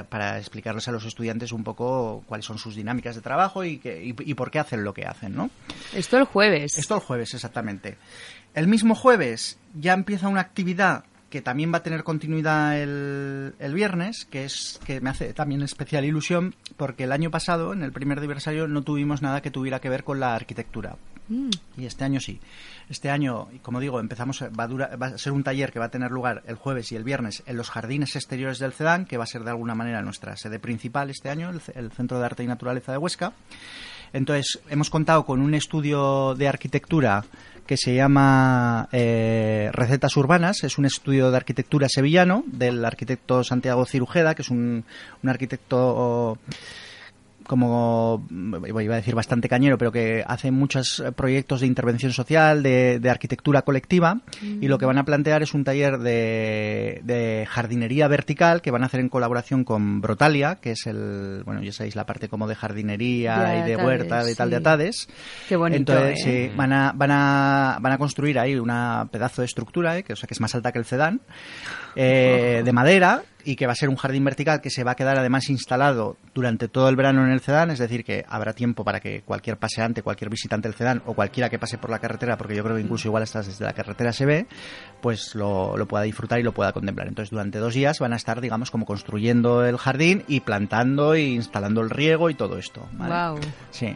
para, 0.09 0.37
explicarles 0.37 0.87
a 0.87 0.91
los 0.91 1.05
estudiantes 1.05 1.51
un 1.51 1.63
poco 1.63 2.23
cuáles 2.27 2.45
son 2.45 2.57
sus 2.57 2.75
dinámicas 2.75 3.15
de 3.15 3.21
trabajo 3.21 3.63
y, 3.63 3.77
que, 3.77 4.03
y, 4.03 4.33
por 4.33 4.51
qué 4.51 4.59
hacen 4.59 4.83
lo 4.83 4.93
que 4.93 5.05
hacen, 5.05 5.35
¿no? 5.35 5.49
Esto 5.93 6.17
el 6.17 6.25
jueves. 6.25 6.77
Esto 6.77 6.95
el 6.95 7.01
jueves, 7.01 7.33
exactamente. 7.33 7.97
El 8.53 8.67
mismo 8.67 8.95
jueves 8.95 9.57
ya 9.73 9.93
empieza 9.93 10.27
una 10.27 10.41
actividad 10.41 11.05
que 11.29 11.41
también 11.41 11.73
va 11.73 11.77
a 11.77 11.83
tener 11.83 12.03
continuidad 12.03 12.79
el, 12.79 13.55
el, 13.57 13.73
viernes, 13.73 14.25
que 14.25 14.45
es 14.45 14.79
que 14.85 15.01
me 15.01 15.09
hace 15.09 15.33
también 15.33 15.63
especial 15.63 16.05
ilusión, 16.05 16.53
porque 16.77 17.05
el 17.05 17.11
año 17.11 17.31
pasado, 17.31 17.73
en 17.73 17.81
el 17.81 17.91
primer 17.91 18.19
aniversario, 18.19 18.67
no 18.67 18.83
tuvimos 18.83 19.23
nada 19.23 19.41
que 19.41 19.49
tuviera 19.49 19.81
que 19.81 19.89
ver 19.89 20.03
con 20.03 20.19
la 20.19 20.35
arquitectura. 20.35 20.95
Mm. 21.33 21.49
Y 21.77 21.85
este 21.85 22.03
año 22.03 22.19
sí. 22.19 22.39
Este 22.89 23.09
año, 23.09 23.47
como 23.61 23.79
digo, 23.79 23.99
empezamos 23.99 24.43
va 24.43 24.63
a, 24.65 24.95
va 24.95 25.07
a 25.07 25.17
ser 25.17 25.33
un 25.33 25.43
taller 25.43 25.71
que 25.71 25.79
va 25.79 25.85
a 25.85 25.89
tener 25.89 26.11
lugar 26.11 26.43
el 26.45 26.55
jueves 26.55 26.91
y 26.91 26.95
el 26.95 27.03
viernes 27.03 27.41
en 27.47 27.57
los 27.57 27.69
jardines 27.69 28.15
exteriores 28.15 28.59
del 28.59 28.73
CEDAN, 28.73 29.05
que 29.05 29.17
va 29.17 29.23
a 29.23 29.27
ser 29.27 29.43
de 29.43 29.49
alguna 29.49 29.73
manera 29.73 30.01
nuestra 30.01 30.37
sede 30.37 30.59
principal 30.59 31.09
este 31.09 31.29
año, 31.29 31.49
el, 31.49 31.91
Centro 31.91 32.19
de 32.19 32.25
Arte 32.25 32.43
y 32.43 32.47
Naturaleza 32.47 32.91
de 32.91 32.97
Huesca. 32.99 33.33
Entonces, 34.11 34.59
hemos 34.69 34.91
contado 34.91 35.25
con 35.25 35.41
un 35.41 35.55
estudio 35.55 36.35
de 36.35 36.47
arquitectura 36.47 37.25
que 37.65 37.77
se 37.77 37.95
llama 37.95 38.87
eh, 38.91 39.69
Recetas 39.73 40.15
Urbanas. 40.17 40.63
Es 40.63 40.77
un 40.77 40.85
estudio 40.85 41.31
de 41.31 41.37
arquitectura 41.37 41.87
sevillano 41.89 42.43
del 42.45 42.85
arquitecto 42.85 43.43
Santiago 43.43 43.85
Cirujeda, 43.87 44.35
que 44.35 44.43
es 44.43 44.49
un, 44.49 44.85
un 45.23 45.29
arquitecto 45.29 46.37
como 47.47 48.25
iba 48.67 48.93
a 48.93 48.97
decir 48.97 49.15
bastante 49.15 49.49
cañero, 49.49 49.77
pero 49.77 49.91
que 49.91 50.23
hace 50.25 50.51
muchos 50.51 51.03
proyectos 51.15 51.61
de 51.61 51.67
intervención 51.67 52.11
social, 52.13 52.63
de, 52.63 53.09
arquitectura 53.09 53.61
colectiva, 53.61 54.21
y 54.41 54.67
lo 54.67 54.77
que 54.77 54.85
van 54.85 54.97
a 54.97 55.05
plantear 55.05 55.43
es 55.43 55.53
un 55.53 55.63
taller 55.63 55.99
de, 55.99 57.47
jardinería 57.49 58.07
vertical 58.07 58.61
que 58.61 58.71
van 58.71 58.83
a 58.83 58.87
hacer 58.87 58.99
en 58.99 59.09
colaboración 59.09 59.63
con 59.63 60.01
Brotalia, 60.01 60.55
que 60.55 60.71
es 60.71 60.87
el, 60.87 61.43
bueno, 61.45 61.61
ya 61.61 61.71
sabéis, 61.71 61.95
la 61.95 62.05
parte 62.05 62.29
como 62.29 62.47
de 62.47 62.55
jardinería 62.55 63.63
y 63.63 63.69
de 63.69 63.75
huerta 63.75 64.23
de 64.23 64.35
tal 64.35 64.49
de 64.49 64.55
Atades. 64.57 65.07
Qué 65.47 65.55
bonito. 65.55 65.93
Entonces, 65.93 66.23
sí, 66.23 66.51
van 66.55 66.73
a, 66.73 66.91
van 66.95 67.11
a, 67.11 67.77
van 67.81 67.93
a 67.93 67.97
construir 67.97 68.39
ahí 68.39 68.55
una 68.55 69.07
pedazo 69.11 69.41
de 69.41 69.45
estructura, 69.45 69.97
¿eh? 69.97 70.03
que, 70.03 70.13
o 70.13 70.15
sea, 70.15 70.27
que 70.27 70.33
es 70.33 70.41
más 70.41 70.53
alta 70.55 70.71
que 70.71 70.79
el 70.79 70.85
Cedán, 70.85 71.21
eh, 71.95 72.61
de 72.63 72.71
madera, 72.71 73.23
y 73.45 73.55
que 73.55 73.65
va 73.65 73.73
a 73.73 73.75
ser 73.75 73.89
un 73.89 73.95
jardín 73.95 74.23
vertical 74.23 74.61
que 74.61 74.69
se 74.69 74.83
va 74.83 74.91
a 74.91 74.95
quedar 74.95 75.17
además 75.17 75.49
instalado 75.49 76.17
durante 76.33 76.67
todo 76.67 76.89
el 76.89 76.95
verano 76.95 77.25
en 77.25 77.31
el 77.31 77.41
Cedán, 77.41 77.71
es 77.71 77.79
decir, 77.79 78.03
que 78.03 78.25
habrá 78.27 78.53
tiempo 78.53 78.83
para 78.83 78.99
que 78.99 79.21
cualquier 79.21 79.57
paseante, 79.57 80.01
cualquier 80.01 80.29
visitante 80.29 80.67
del 80.67 80.75
Cedán 80.75 81.01
o 81.05 81.13
cualquiera 81.13 81.49
que 81.49 81.59
pase 81.59 81.77
por 81.77 81.89
la 81.89 81.99
carretera, 81.99 82.37
porque 82.37 82.55
yo 82.55 82.63
creo 82.63 82.75
que 82.75 82.81
incluso 82.81 83.07
igual 83.07 83.23
estás 83.23 83.47
desde 83.47 83.65
la 83.65 83.73
carretera 83.73 84.13
se 84.13 84.25
ve, 84.25 84.47
pues 85.01 85.35
lo, 85.35 85.77
lo 85.77 85.87
pueda 85.87 86.03
disfrutar 86.03 86.39
y 86.39 86.43
lo 86.43 86.53
pueda 86.53 86.71
contemplar. 86.71 87.07
Entonces, 87.07 87.31
durante 87.31 87.59
dos 87.59 87.73
días 87.73 87.99
van 87.99 88.13
a 88.13 88.17
estar, 88.17 88.41
digamos, 88.41 88.71
como 88.71 88.85
construyendo 88.85 89.65
el 89.65 89.77
jardín 89.77 90.23
y 90.27 90.39
plantando 90.39 91.13
e 91.13 91.21
instalando 91.21 91.81
el 91.81 91.89
riego 91.89 92.29
y 92.29 92.35
todo 92.35 92.57
esto. 92.57 92.87
Wow. 92.97 93.39
Sí. 93.71 93.95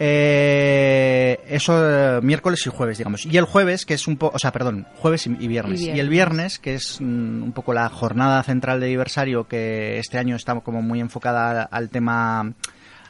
Eh, 0.00 1.40
eso 1.48 2.20
miércoles 2.22 2.64
y 2.66 2.70
jueves, 2.70 2.98
digamos. 2.98 3.26
Y 3.26 3.36
el 3.36 3.44
jueves, 3.44 3.84
que 3.84 3.94
es 3.94 4.06
un 4.06 4.16
poco, 4.16 4.36
o 4.36 4.38
sea, 4.38 4.52
perdón, 4.52 4.86
jueves 4.96 5.26
y, 5.26 5.48
viernes. 5.48 5.80
y, 5.80 5.90
el 5.90 6.08
viernes, 6.08 6.58
que 6.58 6.74
es 6.74 7.00
mm, 7.00 7.42
un 7.42 7.52
poco 7.52 7.72
la 7.72 7.88
jornada 7.88 8.42
central 8.42 8.80
de 8.80 8.86
aniversario, 8.86 9.48
que 9.48 9.98
este 9.98 10.18
año 10.18 10.36
está 10.36 10.54
como 10.60 10.82
muy 10.82 11.00
enfocada 11.00 11.62
al, 11.62 11.88
tema, 11.90 12.52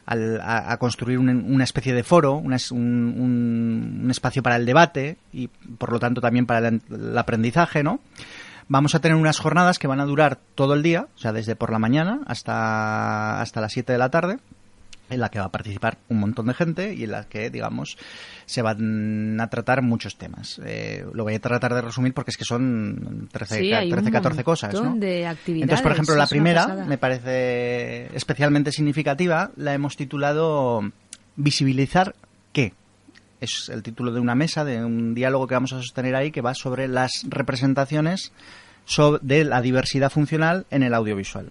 a, 0.07 0.77
construir 0.79 1.19
una 1.19 1.65
especie 1.65 1.93
de 1.93 2.03
foro, 2.03 2.37
un, 2.37 2.55
un, 2.73 4.11
espacio 4.11 4.43
para 4.43 4.57
el 4.57 4.65
debate 4.65 5.19
y 5.33 5.49
por 5.49 5.93
lo 5.93 6.01
tanto 6.01 6.21
también 6.21 6.47
para 6.47 6.69
el, 6.69 7.19
aprendizaje, 7.19 7.83
¿no? 7.83 8.01
Vamos 8.71 8.95
a 8.95 9.01
tener 9.01 9.17
unas 9.17 9.39
jornadas 9.39 9.79
que 9.79 9.87
van 9.87 10.01
a 10.01 10.05
durar 10.05 10.39
todo 10.55 10.75
el 10.75 10.83
día, 10.83 11.09
o 11.15 11.19
sea, 11.19 11.33
desde 11.33 11.57
por 11.57 11.71
la 11.71 11.79
mañana 11.79 12.21
hasta, 12.27 13.41
hasta 13.41 13.63
las 13.63 13.73
7 13.73 13.93
de 13.93 13.99
la 13.99 14.11
tarde 14.11 14.39
en 15.11 15.21
la 15.21 15.31
que 15.31 15.39
va 15.39 15.47
a 15.47 15.53
participar 15.53 15.99
un 16.09 16.21
montón 16.21 16.47
de 16.47 16.55
gente 16.55 16.95
y 16.95 17.05
en 17.05 17.13
la 17.13 17.25
que, 17.25 17.51
digamos, 17.51 17.97
se 18.47 18.63
van 18.63 19.41
a 19.41 19.49
tratar 19.49 19.83
muchos 19.83 20.17
temas. 20.17 20.61
Eh, 20.65 21.05
lo 21.13 21.25
voy 21.25 21.35
a 21.35 21.41
tratar 21.41 21.75
de 21.75 21.83
resumir 21.83 22.15
porque 22.15 22.31
es 22.31 22.37
que 22.37 22.45
son 22.45 23.29
13, 23.33 23.89
14 24.13 24.45
cosas. 24.45 24.75
¿no? 24.75 24.97
Entonces, 25.01 25.83
por 25.83 25.93
ejemplo, 25.93 26.15
la 26.15 26.27
primera 26.27 26.85
me 26.87 26.99
parece 26.99 28.15
especialmente 28.17 28.73
significativa, 28.73 29.51
la 29.57 29.75
hemos 29.75 29.97
titulado 29.97 30.83
Visibilizar 31.37 32.15
qué. 32.53 32.73
Es 33.41 33.69
el 33.69 33.85
título 33.85 34.13
de 34.13 34.19
una 34.19 34.35
mesa, 34.35 34.65
de 34.65 34.85
un 34.85 35.15
diálogo 35.15 35.47
que 35.47 35.55
vamos 35.55 35.73
a 35.73 35.79
sostener 35.79 36.17
ahí 36.17 36.33
que 36.33 36.41
va 36.41 36.55
sobre 36.55 36.89
las 36.89 37.25
representaciones 37.29 38.33
de 39.21 39.45
la 39.45 39.61
diversidad 39.61 40.11
funcional 40.11 40.67
en 40.71 40.83
el 40.83 40.95
audiovisual. 40.95 41.51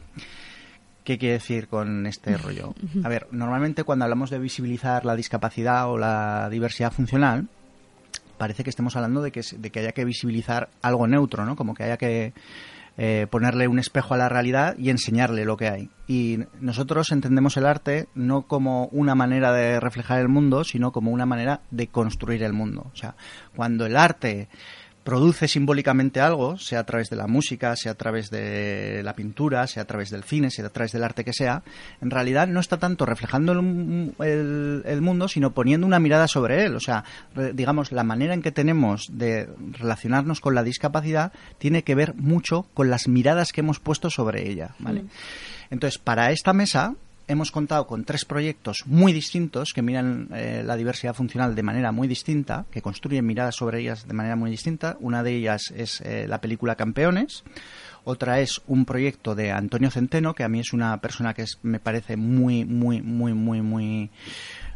¿Qué 1.07 1.17
quiere 1.17 1.35
decir 1.35 1.69
con 1.69 2.05
este 2.05 2.35
rollo? 2.35 2.75
A 3.01 3.07
ver, 3.07 3.29
normalmente 3.31 3.85
cuando 3.85 4.03
hablamos 4.03 4.29
de 4.29 4.39
visibilizar 4.39 5.05
la 5.05 5.15
discapacidad 5.15 5.89
o 5.89 5.97
la 5.97 6.49
diversidad 6.49 6.91
funcional, 6.91 7.47
parece 8.37 8.65
que 8.65 8.69
estemos 8.69 8.93
hablando 8.97 9.21
de 9.21 9.31
que, 9.31 9.39
de 9.57 9.69
que 9.69 9.79
haya 9.79 9.93
que 9.93 10.03
visibilizar 10.03 10.67
algo 10.81 11.07
neutro, 11.07 11.45
¿no? 11.45 11.55
Como 11.55 11.75
que 11.75 11.83
haya 11.83 11.95
que 11.95 12.33
eh, 12.97 13.25
ponerle 13.29 13.69
un 13.69 13.79
espejo 13.79 14.15
a 14.15 14.17
la 14.17 14.27
realidad 14.27 14.75
y 14.77 14.89
enseñarle 14.89 15.45
lo 15.45 15.55
que 15.55 15.69
hay. 15.69 15.89
Y 16.09 16.39
nosotros 16.59 17.09
entendemos 17.13 17.55
el 17.55 17.67
arte 17.67 18.09
no 18.13 18.41
como 18.41 18.87
una 18.87 19.15
manera 19.15 19.53
de 19.53 19.79
reflejar 19.79 20.19
el 20.19 20.27
mundo, 20.27 20.65
sino 20.65 20.91
como 20.91 21.11
una 21.11 21.25
manera 21.25 21.61
de 21.71 21.87
construir 21.87 22.43
el 22.43 22.51
mundo. 22.51 22.91
O 22.91 22.97
sea, 22.97 23.15
cuando 23.55 23.85
el 23.85 23.95
arte 23.95 24.49
produce 25.07 25.47
simbólicamente 25.47 26.19
algo, 26.19 26.57
sea 26.57 26.81
a 26.81 26.83
través 26.83 27.09
de 27.09 27.15
la 27.15 27.27
música, 27.27 27.77
sea 27.77 27.93
a 27.93 27.95
través 27.95 28.29
de 28.29 29.01
la 29.03 29.13
pintura, 29.13 29.65
sea 29.65 29.83
a 29.83 29.85
través 29.85 30.09
del 30.09 30.25
cine, 30.25 30.51
sea 30.51 30.65
a 30.65 30.69
través 30.69 30.91
del 30.91 31.01
arte 31.01 31.23
que 31.23 31.31
sea, 31.31 31.63
en 32.01 32.11
realidad 32.11 32.49
no 32.49 32.59
está 32.59 32.75
tanto 32.75 33.05
reflejando 33.05 33.53
el, 33.53 34.99
mundo, 35.01 35.29
sino 35.29 35.53
poniendo 35.53 35.87
una 35.87 36.01
mirada 36.01 36.27
sobre 36.27 36.65
él. 36.65 36.75
O 36.75 36.81
sea, 36.81 37.05
digamos, 37.53 37.93
la 37.93 38.03
manera 38.03 38.33
en 38.33 38.41
que 38.41 38.51
tenemos 38.51 39.07
de 39.09 39.47
relacionarnos 39.79 40.41
con 40.41 40.55
la 40.55 40.63
discapacidad 40.63 41.31
tiene 41.57 41.85
que 41.85 41.95
ver 41.95 42.13
mucho 42.15 42.67
con 42.73 42.89
las 42.89 43.07
miradas 43.07 43.53
que 43.53 43.61
hemos 43.61 43.79
puesto 43.79 44.09
sobre 44.09 44.49
ella. 44.49 44.75
¿vale? 44.77 45.03
Mm. 45.03 45.09
Entonces, 45.69 45.99
para 45.99 46.31
esta 46.31 46.51
mesa, 46.51 46.95
hemos 47.27 47.51
contado 47.51 47.87
con 47.87 48.03
tres 48.05 48.25
proyectos 48.25 48.83
muy 48.85 49.13
distintos 49.13 49.73
que 49.73 49.81
miran 49.81 50.29
eh, 50.33 50.63
la 50.65 50.75
diversidad 50.75 51.13
funcional 51.13 51.55
de 51.55 51.63
manera 51.63 51.91
muy 51.91 52.07
distinta, 52.07 52.65
que 52.71 52.81
construyen 52.81 53.25
miradas 53.25 53.55
sobre 53.55 53.81
ellas 53.81 54.07
de 54.07 54.13
manera 54.13 54.35
muy 54.35 54.49
distinta. 54.49 54.97
Una 54.99 55.23
de 55.23 55.35
ellas 55.35 55.73
es 55.75 56.01
eh, 56.01 56.25
la 56.27 56.41
película 56.41 56.75
Campeones. 56.75 57.43
Otra 58.03 58.39
es 58.39 58.61
un 58.67 58.85
proyecto 58.85 59.35
de 59.35 59.51
Antonio 59.51 59.91
Centeno, 59.91 60.33
que 60.33 60.45
a 60.45 60.49
mí 60.49 60.61
es 60.61 60.71
una 60.71 61.01
persona 61.01 61.33
que 61.33 61.43
me 61.61 61.79
parece 61.79 62.15
muy, 62.15 62.63
muy, 62.63 63.01
muy, 63.01 63.33
muy, 63.33 63.61
muy 63.61 64.09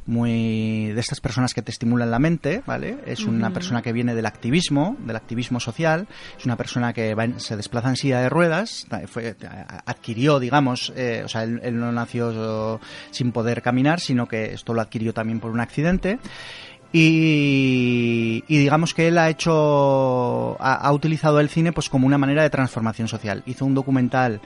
muy 0.06 0.88
de 0.88 1.00
estas 1.00 1.22
personas 1.22 1.54
que 1.54 1.62
te 1.62 1.72
estimulan 1.72 2.12
la 2.12 2.20
mente, 2.20 2.64
¿vale? 2.66 2.98
Es 3.06 3.26
una 3.26 3.52
persona 3.52 3.82
que 3.82 3.94
viene 3.94 4.16
del 4.16 4.26
activismo, 4.26 4.98
del 5.06 5.16
activismo 5.16 5.60
social, 5.60 6.08
es 6.38 6.46
una 6.46 6.58
persona 6.58 6.94
que 6.94 7.16
se 7.38 7.56
desplaza 7.56 7.90
en 7.90 7.96
silla 7.96 8.22
de 8.22 8.30
ruedas, 8.30 8.88
fue, 9.08 9.36
adquirió, 9.86 10.40
digamos, 10.40 10.92
eh, 10.96 11.22
o 11.24 11.28
sea, 11.28 11.44
él, 11.44 11.80
no 11.80 11.92
nació 11.92 12.80
sin 13.12 13.32
poder 13.32 13.62
caminar, 13.62 14.00
sino 14.00 14.28
que 14.28 14.54
esto 14.54 14.74
lo 14.74 14.82
adquirió 14.82 15.14
también 15.14 15.40
por 15.40 15.52
un 15.52 15.60
accidente. 15.60 16.20
Y, 16.94 18.44
digamos 18.48 18.94
que 18.94 19.08
él 19.08 19.18
ha 19.18 19.30
hecho 19.30 20.58
ha, 20.60 20.92
utilizado 20.92 21.40
el 21.40 21.48
cine 21.48 21.72
pues 21.72 21.88
como 21.88 22.06
una 22.06 22.18
manera 22.18 22.44
de 22.44 22.50
transformación 22.50 23.08
social 23.08 23.44
hizo 23.46 23.66
un 23.66 23.74
documental 23.74 24.42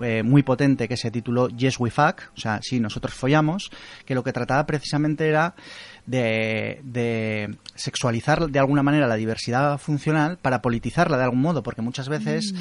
eh, 0.00 0.22
muy 0.22 0.42
potente 0.42 0.88
que 0.88 0.96
se 0.96 1.10
tituló 1.10 1.48
Yes 1.48 1.78
We 1.78 1.90
Fuck, 1.90 2.22
o 2.34 2.40
sea, 2.40 2.60
sí, 2.62 2.80
nosotros 2.80 3.12
follamos, 3.12 3.70
que 4.06 4.14
lo 4.14 4.24
que 4.24 4.32
trataba 4.32 4.64
precisamente 4.64 5.28
era 5.28 5.54
de, 6.06 6.80
de, 6.84 7.56
sexualizar 7.74 8.48
de 8.48 8.58
alguna 8.58 8.82
manera 8.82 9.06
la 9.06 9.16
diversidad 9.16 9.76
funcional 9.78 10.38
para 10.38 10.62
politizarla 10.62 11.18
de 11.18 11.24
algún 11.24 11.42
modo, 11.42 11.62
porque 11.62 11.82
muchas 11.82 12.08
veces... 12.08 12.54
Mm. 12.54 12.58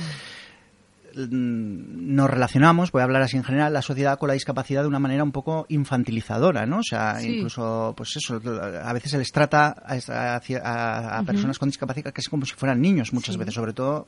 Mm, 1.16 2.16
nos 2.16 2.30
relacionamos, 2.30 2.92
voy 2.92 3.02
a 3.02 3.06
hablar 3.06 3.22
así 3.22 3.38
en 3.38 3.44
general, 3.44 3.74
la 3.74 3.82
sociedad 3.82 4.18
con 4.20 4.28
la 4.28 4.34
discapacidad 4.34 4.82
de 4.82 4.88
una 4.88 5.00
manera 5.00 5.24
un 5.24 5.32
poco 5.32 5.66
infantilizadora, 5.70 6.66
¿no? 6.66 6.80
O 6.80 6.84
sea, 6.84 7.18
incluso, 7.22 7.94
pues 7.96 8.16
eso, 8.18 8.42
a 8.84 8.94
veces 8.94 9.12
se 9.12 9.18
les 9.18 9.32
trata 9.32 9.76
a, 9.88 11.24
personas 11.26 11.60
con 11.60 11.70
discapacidad 11.70 12.14
que 12.14 12.22
es 12.22 12.30
como 12.30 12.46
si 12.46 12.54
fueran 12.54 12.82
niños 12.82 13.14
muchas 13.14 13.38
veces, 13.38 13.54
sobre 13.54 13.74
todo 13.74 14.08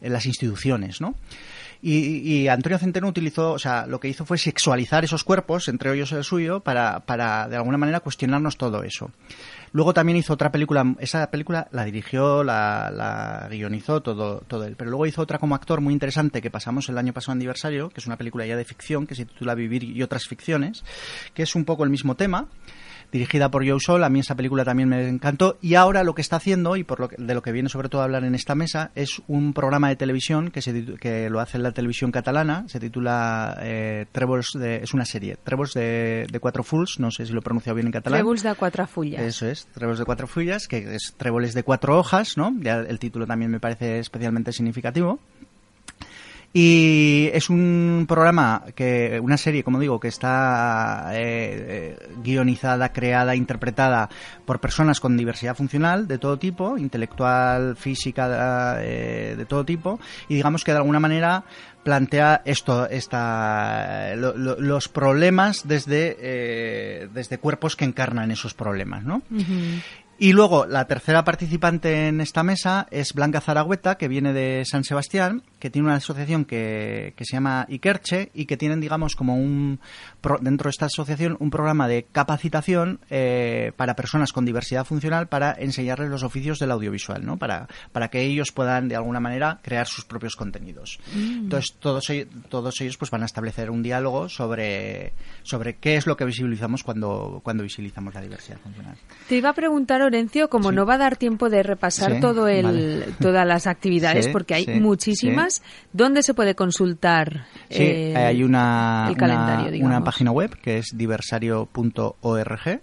en 0.00 0.12
las 0.12 0.26
instituciones, 0.26 1.00
¿no? 1.00 1.14
Y, 1.80 2.48
Antonio 2.48 2.78
Centeno 2.78 3.06
utilizó, 3.06 3.52
o 3.52 3.58
sea, 3.58 3.86
lo 3.86 4.00
que 4.00 4.08
hizo 4.08 4.24
fue 4.24 4.36
sexualizar 4.36 5.04
esos 5.04 5.22
cuerpos, 5.22 5.68
entre 5.68 5.94
ellos 5.94 6.10
el 6.12 6.24
suyo, 6.24 6.60
para, 6.60 7.00
para 7.00 7.48
de 7.48 7.56
alguna 7.56 7.78
manera 7.78 8.00
cuestionarnos 8.00 8.56
todo 8.56 8.82
eso. 8.82 9.12
Luego 9.72 9.94
también 9.94 10.16
hizo 10.16 10.32
otra 10.32 10.50
película, 10.50 10.94
esa 10.98 11.30
película 11.30 11.68
la 11.72 11.84
dirigió, 11.84 12.42
la, 12.44 12.90
la 12.90 13.48
guionizó 13.50 14.00
todo, 14.00 14.42
todo 14.46 14.64
él, 14.64 14.76
pero 14.76 14.90
luego 14.90 15.06
hizo 15.06 15.22
otra 15.22 15.38
como 15.38 15.54
actor 15.54 15.80
muy 15.80 15.92
interesante 15.92 16.40
que 16.42 16.50
pasamos 16.50 16.88
el 16.88 16.98
año 16.98 17.12
pasado 17.12 17.32
aniversario, 17.32 17.90
que 17.90 18.00
es 18.00 18.06
una 18.06 18.16
película 18.16 18.46
ya 18.46 18.56
de 18.56 18.64
ficción, 18.64 19.06
que 19.06 19.14
se 19.14 19.26
titula 19.26 19.54
Vivir 19.54 19.84
y 19.84 20.02
otras 20.02 20.26
ficciones, 20.26 20.84
que 21.34 21.42
es 21.42 21.54
un 21.54 21.64
poco 21.64 21.84
el 21.84 21.90
mismo 21.90 22.14
tema, 22.14 22.48
dirigida 23.12 23.50
por 23.50 23.66
Joe 23.66 23.80
Sol. 23.80 24.04
A 24.04 24.08
mí 24.08 24.20
esa 24.20 24.34
película 24.34 24.64
también 24.64 24.88
me 24.88 25.08
encantó. 25.08 25.58
Y 25.60 25.74
ahora 25.74 26.04
lo 26.04 26.14
que 26.14 26.22
está 26.22 26.36
haciendo, 26.36 26.76
y 26.76 26.84
por 26.84 27.00
lo 27.00 27.08
que, 27.08 27.16
de 27.18 27.34
lo 27.34 27.42
que 27.42 27.52
viene 27.52 27.68
sobre 27.68 27.88
todo 27.88 28.02
a 28.02 28.04
hablar 28.04 28.24
en 28.24 28.34
esta 28.34 28.54
mesa, 28.54 28.90
es 28.94 29.22
un 29.28 29.52
programa 29.52 29.88
de 29.88 29.96
televisión 29.96 30.50
que, 30.50 30.62
se, 30.62 30.84
que 30.96 31.30
lo 31.30 31.40
hace 31.40 31.56
en 31.56 31.62
la 31.62 31.72
televisión 31.72 32.10
catalana. 32.12 32.64
Se 32.68 32.80
titula 32.80 33.58
eh, 33.62 34.06
de, 34.54 34.76
es 34.76 34.94
una 34.94 35.04
serie, 35.04 35.36
Trevors 35.42 35.74
de, 35.74 36.26
de 36.30 36.40
Cuatro 36.40 36.62
Fulls, 36.62 36.98
no 36.98 37.10
sé 37.10 37.26
si 37.26 37.32
lo 37.32 37.40
he 37.40 37.42
pronunciado 37.42 37.76
bien 37.76 37.86
en 37.86 37.92
catalán. 37.92 38.20
Trèvols 38.20 38.42
de 38.42 38.54
Cuatro 38.54 38.86
Fullas. 38.86 39.22
Eso 39.22 39.46
es, 39.46 39.68
Trèvols 39.74 39.98
de 39.98 40.04
Cuatro 40.04 40.26
Fullas, 40.26 40.68
que 40.68 40.94
es 40.94 41.14
Tréboles 41.16 41.54
de 41.54 41.62
Cuatro 41.62 41.98
Hojas, 41.98 42.36
¿no? 42.36 42.54
Ya 42.60 42.80
el 42.80 42.98
título 42.98 43.26
también 43.26 43.50
me 43.50 43.60
parece 43.60 43.98
especialmente 43.98 44.52
significativo. 44.52 45.20
Y 46.52 47.28
es 47.34 47.50
un 47.50 48.06
programa, 48.08 48.64
que 48.74 49.20
una 49.22 49.36
serie, 49.36 49.62
como 49.62 49.78
digo, 49.78 50.00
que 50.00 50.08
está 50.08 51.10
eh, 51.12 51.18
eh, 51.20 52.08
guionizada, 52.22 52.90
creada, 52.92 53.36
interpretada 53.36 54.08
por 54.46 54.58
personas 54.58 54.98
con 54.98 55.16
diversidad 55.16 55.54
funcional 55.54 56.08
de 56.08 56.16
todo 56.16 56.38
tipo, 56.38 56.78
intelectual, 56.78 57.76
física, 57.76 58.78
eh, 58.80 59.34
de 59.36 59.44
todo 59.44 59.64
tipo, 59.64 60.00
y 60.28 60.36
digamos 60.36 60.64
que 60.64 60.72
de 60.72 60.78
alguna 60.78 61.00
manera 61.00 61.44
plantea 61.84 62.42
esto, 62.44 62.88
esta, 62.88 64.14
los 64.16 64.88
problemas 64.88 65.66
desde, 65.68 67.08
desde 67.12 67.38
cuerpos 67.38 67.76
que 67.76 67.84
encarnan 67.84 68.30
esos 68.30 68.52
problemas, 68.52 69.04
¿no? 69.04 69.22
Y 70.18 70.32
luego 70.32 70.66
la 70.66 70.86
tercera 70.86 71.22
participante 71.24 72.08
en 72.08 72.20
esta 72.20 72.42
mesa 72.42 72.88
es 72.90 73.12
Blanca 73.12 73.40
Zaragüeta, 73.40 73.96
que 73.96 74.08
viene 74.08 74.32
de 74.32 74.64
San 74.64 74.82
Sebastián 74.82 75.42
que 75.58 75.70
tiene 75.70 75.88
una 75.88 75.96
asociación 75.96 76.44
que, 76.44 77.14
que 77.16 77.24
se 77.24 77.34
llama 77.34 77.66
Ikerche 77.68 78.30
y 78.34 78.46
que 78.46 78.56
tienen, 78.56 78.80
digamos, 78.80 79.16
como 79.16 79.36
un 79.36 79.80
dentro 80.40 80.68
de 80.68 80.70
esta 80.70 80.86
asociación 80.86 81.36
un 81.40 81.50
programa 81.50 81.88
de 81.88 82.06
capacitación 82.10 83.00
eh, 83.10 83.72
para 83.76 83.96
personas 83.96 84.32
con 84.32 84.44
diversidad 84.44 84.84
funcional 84.84 85.28
para 85.28 85.52
enseñarles 85.58 86.10
los 86.10 86.22
oficios 86.22 86.58
del 86.58 86.70
audiovisual, 86.70 87.24
¿no? 87.24 87.36
Para, 87.36 87.68
para 87.92 88.08
que 88.08 88.22
ellos 88.22 88.52
puedan 88.52 88.88
de 88.88 88.96
alguna 88.96 89.20
manera 89.20 89.58
crear 89.62 89.86
sus 89.86 90.04
propios 90.04 90.36
contenidos. 90.36 90.98
Mm. 91.14 91.44
Entonces 91.44 91.76
todos 91.78 92.08
ellos, 92.10 92.28
todos 92.48 92.80
ellos 92.80 92.96
pues 92.96 93.10
van 93.10 93.22
a 93.22 93.26
establecer 93.26 93.70
un 93.70 93.82
diálogo 93.82 94.28
sobre 94.28 95.12
sobre 95.42 95.76
qué 95.76 95.96
es 95.96 96.06
lo 96.06 96.16
que 96.16 96.24
visibilizamos 96.24 96.82
cuando 96.82 97.40
cuando 97.42 97.62
visibilizamos 97.62 98.14
la 98.14 98.20
diversidad 98.20 98.58
funcional. 98.58 98.96
Te 99.28 99.36
iba 99.36 99.50
a 99.50 99.54
preguntar, 99.54 100.02
Orencio, 100.08 100.50
como 100.50 100.72
no 100.72 100.84
va 100.84 100.94
a 100.94 100.98
dar 100.98 101.16
tiempo 101.16 101.48
de 101.48 101.62
repasar 101.62 102.20
todo 102.20 102.48
el, 102.48 103.14
todas 103.20 103.46
las 103.46 103.66
actividades, 103.66 104.28
porque 104.28 104.54
hay 104.54 104.80
muchísimas, 104.80 105.62
¿dónde 105.92 106.22
se 106.22 106.34
puede 106.34 106.54
consultar 106.54 107.46
eh, 107.70 108.14
hay 108.16 108.42
una, 108.42 109.12
una, 109.80 110.02
página 110.02 110.30
web 110.30 110.56
que 110.60 110.78
es 110.78 110.92
diversario.org. 110.94 112.80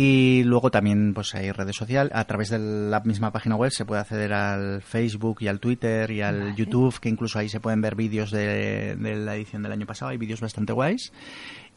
Y 0.00 0.44
luego 0.44 0.70
también 0.70 1.12
pues 1.12 1.34
hay 1.34 1.50
redes 1.50 1.74
sociales. 1.74 2.12
A 2.14 2.24
través 2.24 2.50
de 2.50 2.60
la 2.60 3.00
misma 3.00 3.32
página 3.32 3.56
web 3.56 3.72
se 3.72 3.84
puede 3.84 4.00
acceder 4.00 4.32
al 4.32 4.80
Facebook 4.80 5.38
y 5.40 5.48
al 5.48 5.58
Twitter 5.58 6.08
y 6.12 6.20
al 6.22 6.54
YouTube, 6.54 7.00
que 7.00 7.08
incluso 7.08 7.40
ahí 7.40 7.48
se 7.48 7.58
pueden 7.58 7.80
ver 7.80 7.96
vídeos 7.96 8.30
de, 8.30 8.94
de, 8.94 9.16
la 9.16 9.34
edición 9.34 9.64
del 9.64 9.72
año 9.72 9.86
pasado. 9.86 10.12
Hay 10.12 10.16
vídeos 10.16 10.40
bastante 10.40 10.72
guays. 10.72 11.12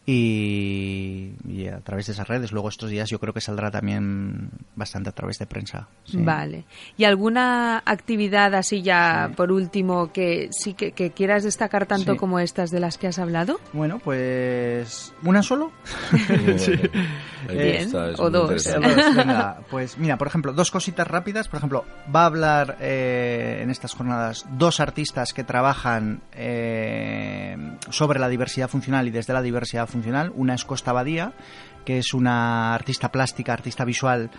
Y, 0.06 1.68
a 1.72 1.80
través 1.82 2.08
de 2.08 2.14
esas 2.14 2.28
redes. 2.28 2.52
Luego 2.52 2.70
estos 2.70 2.90
días 2.90 3.10
yo 3.10 3.20
creo 3.20 3.34
que 3.34 3.42
saldrá 3.42 3.70
también 3.70 4.50
bastante 4.76 5.10
a 5.10 5.12
través 5.14 5.38
de 5.38 5.46
prensa. 5.46 5.88
Vale. 6.14 6.66
¿Y 6.98 7.06
alguna 7.06 7.82
actividad 7.86 8.56
así 8.56 8.82
ya 8.82 9.32
por 9.36 9.52
último 9.52 10.12
que 10.12 10.50
sí 10.52 10.74
que, 10.74 10.92
quieras 11.12 11.44
destacar 11.44 11.86
tanto 11.86 12.18
como 12.18 12.40
estas 12.40 12.72
de 12.72 12.80
las 12.80 12.98
que 12.98 13.08
has 13.08 13.20
hablado? 13.20 13.60
Bueno, 13.74 14.00
pues 14.00 15.14
una 15.24 15.44
solo. 15.44 15.72
Bien. 17.50 17.90
o 18.18 18.30
dos. 18.30 18.70
pues 19.70 19.98
mira, 19.98 20.18
por 20.18 20.28
ejemplo, 20.28 20.54
dos 20.54 20.72
cositas 20.72 21.08
rápidas. 21.08 21.48
Por 21.48 21.58
ejemplo, 21.58 21.86
va 22.14 22.24
a 22.24 22.26
hablar 22.26 22.78
eh, 22.80 23.60
en 23.62 23.70
estas 23.70 23.94
jornadas 23.94 24.46
dos 24.52 24.80
artistas 24.80 25.34
que 25.34 25.44
trabajan 25.44 26.22
eh, 26.34 27.58
sobre 27.90 28.20
la 28.20 28.30
diversidad 28.30 28.68
funcional 28.68 29.08
y 29.08 29.12
desde 29.12 29.34
la 29.34 29.42
diversidad 29.42 29.88
funcional. 29.92 30.32
Una 30.36 30.56
es 30.56 30.66
Costa 30.66 30.94
Badía, 30.94 31.34
que 31.86 32.00
es 32.00 32.14
una 32.14 32.74
artista 32.74 33.12
plástica, 33.12 33.54
artista 33.54 33.86
visual, 33.86 34.32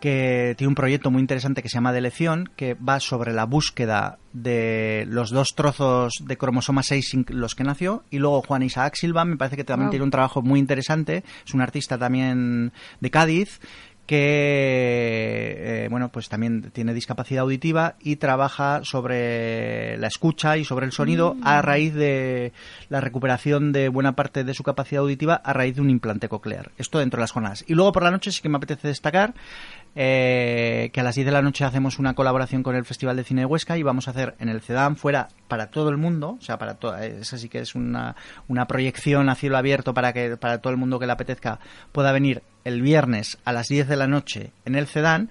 que 0.00 0.54
tiene 0.56 0.68
un 0.68 0.74
proyecto 0.74 1.10
muy 1.10 1.20
interesante 1.20 1.62
que 1.62 1.68
se 1.68 1.74
llama 1.74 1.92
Delección, 1.92 2.50
que 2.56 2.74
va 2.74 3.00
sobre 3.00 3.32
la 3.32 3.44
búsqueda 3.44 4.18
de 4.32 5.04
los 5.08 5.30
dos 5.30 5.54
trozos 5.54 6.14
de 6.24 6.38
cromosoma 6.38 6.82
6 6.82 7.16
los 7.28 7.54
que 7.54 7.64
nació. 7.64 8.04
Y 8.10 8.18
luego 8.18 8.42
Juan 8.42 8.62
Isaac 8.62 8.94
Silva, 8.96 9.24
me 9.24 9.36
parece 9.36 9.56
que 9.56 9.64
también 9.64 9.90
tiene 9.90 10.04
un 10.04 10.10
trabajo 10.10 10.42
muy 10.42 10.58
interesante. 10.58 11.22
Es 11.46 11.54
un 11.54 11.60
artista 11.60 11.98
también 11.98 12.72
de 13.00 13.10
Cádiz 13.10 13.60
que 14.10 15.84
eh, 15.84 15.88
bueno 15.88 16.10
pues 16.10 16.28
también 16.28 16.72
tiene 16.72 16.94
discapacidad 16.94 17.42
auditiva 17.42 17.94
y 18.00 18.16
trabaja 18.16 18.80
sobre 18.82 19.96
la 19.98 20.08
escucha 20.08 20.56
y 20.56 20.64
sobre 20.64 20.86
el 20.86 20.90
sonido 20.90 21.36
a 21.44 21.60
mm. 21.60 21.64
raíz 21.64 21.94
de 21.94 22.52
la 22.88 23.00
recuperación 23.00 23.70
de 23.70 23.88
buena 23.88 24.16
parte 24.16 24.42
de 24.42 24.52
su 24.52 24.64
capacidad 24.64 25.02
auditiva 25.02 25.36
a 25.36 25.52
raíz 25.52 25.76
de 25.76 25.82
un 25.82 25.90
implante 25.90 26.28
coclear. 26.28 26.72
Esto 26.76 26.98
dentro 26.98 27.18
de 27.18 27.22
las 27.22 27.30
jornadas. 27.30 27.64
Y 27.68 27.74
luego 27.74 27.92
por 27.92 28.02
la 28.02 28.10
noche 28.10 28.32
sí 28.32 28.42
que 28.42 28.48
me 28.48 28.56
apetece 28.56 28.88
destacar 28.88 29.32
eh, 29.94 30.90
que 30.92 31.00
a 31.00 31.04
las 31.04 31.14
10 31.14 31.26
de 31.26 31.32
la 31.32 31.42
noche 31.42 31.64
hacemos 31.64 32.00
una 32.00 32.14
colaboración 32.14 32.64
con 32.64 32.74
el 32.74 32.84
Festival 32.84 33.16
de 33.16 33.22
Cine 33.22 33.42
de 33.42 33.46
Huesca 33.46 33.78
y 33.78 33.84
vamos 33.84 34.08
a 34.08 34.10
hacer 34.10 34.34
en 34.40 34.48
el 34.48 34.60
CEDAM 34.60 34.96
fuera 34.96 35.28
para 35.46 35.68
todo 35.68 35.88
el 35.88 35.98
mundo, 35.98 36.36
o 36.40 36.42
sea, 36.42 36.58
para 36.58 36.74
toda, 36.74 37.04
esa 37.06 37.38
sí 37.38 37.48
que 37.48 37.60
es 37.60 37.76
una, 37.76 38.16
una 38.48 38.66
proyección 38.66 39.28
a 39.28 39.36
cielo 39.36 39.56
abierto 39.56 39.94
para 39.94 40.12
que 40.12 40.36
para 40.36 40.58
todo 40.58 40.72
el 40.72 40.78
mundo 40.78 40.98
que 40.98 41.06
le 41.06 41.12
apetezca 41.12 41.60
pueda 41.92 42.10
venir 42.12 42.42
el 42.64 42.82
viernes 42.82 43.38
a 43.44 43.52
las 43.52 43.68
10 43.68 43.88
de 43.88 43.96
la 43.96 44.06
noche 44.06 44.52
en 44.64 44.74
el 44.74 44.86
CEDAN 44.86 45.30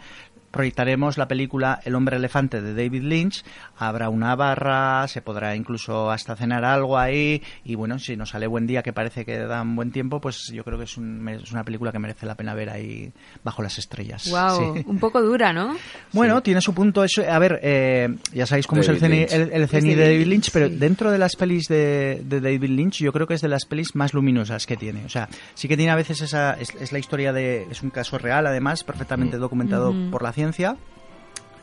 proyectaremos 0.52 1.18
la 1.18 1.28
película 1.28 1.80
El 1.84 1.96
hombre 1.96 2.18
elefante 2.18 2.62
de 2.62 2.74
David 2.74 3.04
Lynch. 3.04 3.44
Habrá 3.78 4.10
una 4.10 4.36
barra, 4.36 5.08
se 5.08 5.22
podrá 5.22 5.56
incluso 5.56 6.12
hasta 6.12 6.36
cenar 6.36 6.66
algo 6.66 6.98
ahí. 6.98 7.42
Y 7.64 7.76
bueno, 7.76 8.00
si 8.00 8.16
nos 8.16 8.30
sale 8.30 8.48
buen 8.48 8.68
día, 8.68 8.84
que 8.84 8.94
parece 8.94 9.26
que 9.26 9.38
dan 9.40 9.76
buen 9.76 9.92
tiempo, 9.92 10.20
pues 10.20 10.48
yo 10.54 10.64
creo 10.64 10.78
que 10.78 10.86
es, 10.86 10.98
una 10.98 11.64
película 11.64 11.92
que 11.92 12.00
merece 12.00 12.26
la 12.26 12.36
pena 12.36 12.54
ver 12.54 12.70
ahí 12.70 13.12
bajo 13.44 13.62
las 13.62 13.78
estrellas. 13.78 14.30
Wow, 14.30 14.84
un 14.86 15.00
poco 15.00 15.22
dura, 15.22 15.54
¿no? 15.54 15.76
Bueno, 16.12 16.42
tiene 16.42 16.60
su 16.60 16.74
punto. 16.74 17.04
Eso, 17.04 17.24
a 17.30 17.38
ver, 17.38 17.60
eh, 17.62 18.10
ya 18.34 18.46
sabéis 18.46 18.66
cómo 18.66 18.82
es 18.82 18.88
el 18.88 19.00
ceni, 19.00 19.26
el, 19.30 19.68
de 19.68 19.96
David 19.96 20.26
Lynch, 20.26 20.52
pero 20.52 20.68
dentro 20.68 21.12
de 21.12 21.18
las 21.18 21.36
pelis 21.36 21.68
de, 21.68 22.24
David 22.26 22.70
Lynch, 22.70 23.00
yo 23.00 23.14
creo 23.14 23.28
que 23.28 23.36
es 23.36 23.42
de 23.42 23.48
las 23.48 23.66
pelis 23.66 23.96
más 23.96 24.14
luminosas 24.14 24.66
que 24.66 24.76
tiene. 24.76 25.06
O 25.06 25.10
sea, 25.10 25.30
sí 25.54 25.68
que 25.68 25.78
tiene 25.78 25.92
a 25.92 25.96
veces 25.96 26.22
esa. 26.22 26.54
Es, 26.54 26.92
la 26.92 27.00
historia 27.00 27.32
de. 27.32 27.68
Es 27.70 27.84
un 27.84 27.92
caso 27.92 28.18
real, 28.18 28.48
además, 28.48 28.84
perfectamente 28.84 29.38
documentado 29.38 29.94
por 30.10 30.24
la 30.24 30.34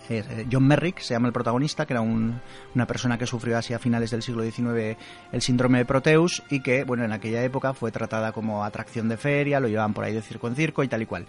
Eh, 0.09 0.47
John 0.51 0.67
Merrick 0.67 1.01
se 1.01 1.15
llama 1.15 1.29
el 1.29 1.33
protagonista, 1.33 1.87
que 1.87 1.95
era 1.95 2.01
una 2.01 2.87
persona 2.87 3.19
que 3.19 3.27
sufrió 3.27 3.59
así 3.59 3.75
a 3.75 3.79
finales 3.79 4.11
del 4.11 4.23
siglo 4.23 4.43
XIX 4.43 4.97
el 5.33 5.43
síndrome 5.43 5.79
de 5.79 5.85
Proteus 5.85 6.43
y 6.51 6.61
que, 6.61 6.85
bueno, 6.85 7.05
en 7.05 7.13
aquella 7.13 7.43
época 7.43 7.75
fue 7.75 7.91
tratada 7.91 8.33
como 8.33 8.65
atracción 8.65 9.09
de 9.09 9.17
feria, 9.17 9.61
lo 9.61 9.69
llevaban 9.69 9.95
por 9.95 10.05
ahí 10.05 10.15
de 10.15 10.23
circo 10.23 10.49
en 10.49 10.55
circo 10.55 10.83
y 10.83 10.89
tal 10.89 11.03
y 11.03 11.07
cual. 11.07 11.27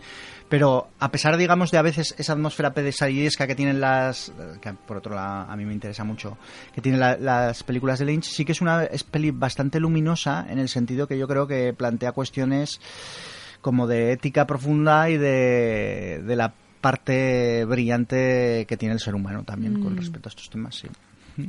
Pero 0.50 0.90
a 1.00 1.12
pesar, 1.12 1.38
digamos, 1.38 1.72
de 1.72 1.78
a 1.78 1.82
veces 1.82 2.16
esa 2.18 2.34
atmósfera 2.34 2.74
pedesallesca 2.74 3.48
que 3.48 3.56
tienen 3.56 3.82
las, 3.82 4.32
que 4.62 4.74
por 4.74 4.98
otro 4.98 5.16
lado 5.16 5.52
a 5.52 5.56
mí 5.56 5.66
me 5.66 5.74
interesa 5.74 6.04
mucho, 6.04 6.38
que 6.74 6.82
tienen 6.82 7.00
las 7.00 7.64
películas 7.64 8.00
de 8.00 8.06
Lynch, 8.06 8.26
sí 8.26 8.46
que 8.46 8.52
es 8.52 8.62
una 8.62 8.84
es 8.84 9.06
bastante 9.34 9.80
luminosa 9.80 10.46
en 10.50 10.60
el 10.60 10.70
sentido 10.70 11.08
que 11.08 11.18
yo 11.18 11.28
creo 11.28 11.48
que 11.48 11.74
plantea 11.74 12.12
cuestiones 12.12 12.80
como 13.62 13.88
de 13.88 14.12
ética 14.12 14.46
profunda 14.46 15.10
y 15.10 15.18
de, 15.18 16.22
de 16.24 16.36
la 16.36 16.54
parte 16.80 17.66
brillante 17.66 18.66
que 18.68 18.78
tiene 18.78 18.94
el 18.94 19.00
ser 19.00 19.16
humano 19.16 19.44
también 19.44 19.82
con 19.82 19.94
mm. 19.94 19.98
respecto 19.98 20.30
a 20.30 20.32
estos 20.32 20.50
temas, 20.50 20.76
sí. 20.76 20.88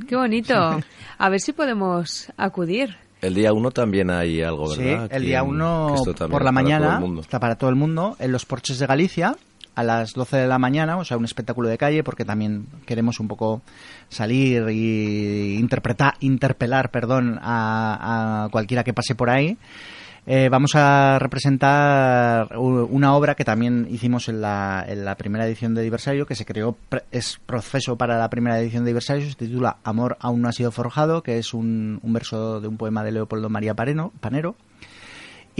Qué 0.07 0.15
bonito. 0.15 0.53
A 1.17 1.29
ver 1.29 1.39
si 1.39 1.53
podemos 1.53 2.31
acudir. 2.37 2.95
El 3.21 3.33
día 3.33 3.51
1 3.51 3.71
también 3.71 4.09
hay 4.09 4.41
algo, 4.41 4.69
¿verdad? 4.69 5.07
Sí, 5.09 5.15
el 5.15 5.23
día 5.23 5.43
1 5.43 5.95
por 6.29 6.43
la 6.43 6.51
mañana 6.51 7.01
está 7.19 7.39
para 7.39 7.55
todo 7.55 7.69
el 7.69 7.75
mundo 7.75 8.15
en 8.19 8.31
los 8.31 8.45
porches 8.45 8.79
de 8.79 8.85
Galicia 8.85 9.35
a 9.75 9.83
las 9.83 10.13
12 10.13 10.37
de 10.37 10.47
la 10.47 10.57
mañana, 10.57 10.97
o 10.97 11.05
sea, 11.05 11.17
un 11.17 11.25
espectáculo 11.25 11.69
de 11.69 11.77
calle 11.77 12.03
porque 12.03 12.25
también 12.25 12.67
queremos 12.85 13.19
un 13.19 13.27
poco 13.27 13.61
salir 14.09 14.69
y 14.69 15.57
interpretar, 15.57 16.15
interpelar, 16.19 16.91
perdón, 16.91 17.39
a, 17.41 18.45
a 18.45 18.49
cualquiera 18.49 18.83
que 18.83 18.93
pase 18.93 19.15
por 19.15 19.29
ahí. 19.29 19.57
Eh, 20.25 20.49
vamos 20.49 20.75
a 20.75 21.17
representar 21.19 22.57
una 22.57 23.15
obra 23.15 23.35
que 23.35 23.45
también 23.45 23.87
hicimos 23.89 24.29
en 24.29 24.41
la, 24.41 24.85
en 24.87 25.05
la 25.05 25.15
primera 25.15 25.47
edición 25.47 25.73
de 25.73 25.81
Diversario, 25.81 26.25
que 26.25 26.35
se 26.35 26.45
creó, 26.45 26.77
es 27.11 27.39
proceso 27.45 27.97
para 27.97 28.17
la 28.17 28.29
primera 28.29 28.59
edición 28.59 28.83
de 28.83 28.89
Diversario, 28.89 29.27
se 29.27 29.35
titula 29.35 29.77
Amor 29.83 30.17
aún 30.19 30.41
no 30.41 30.49
ha 30.49 30.53
sido 30.53 30.71
forjado, 30.71 31.23
que 31.23 31.37
es 31.37 31.53
un, 31.53 31.99
un 32.03 32.13
verso 32.13 32.61
de 32.61 32.67
un 32.67 32.77
poema 32.77 33.03
de 33.03 33.11
Leopoldo 33.11 33.49
María 33.49 33.73
Pareno, 33.73 34.11
Panero. 34.19 34.55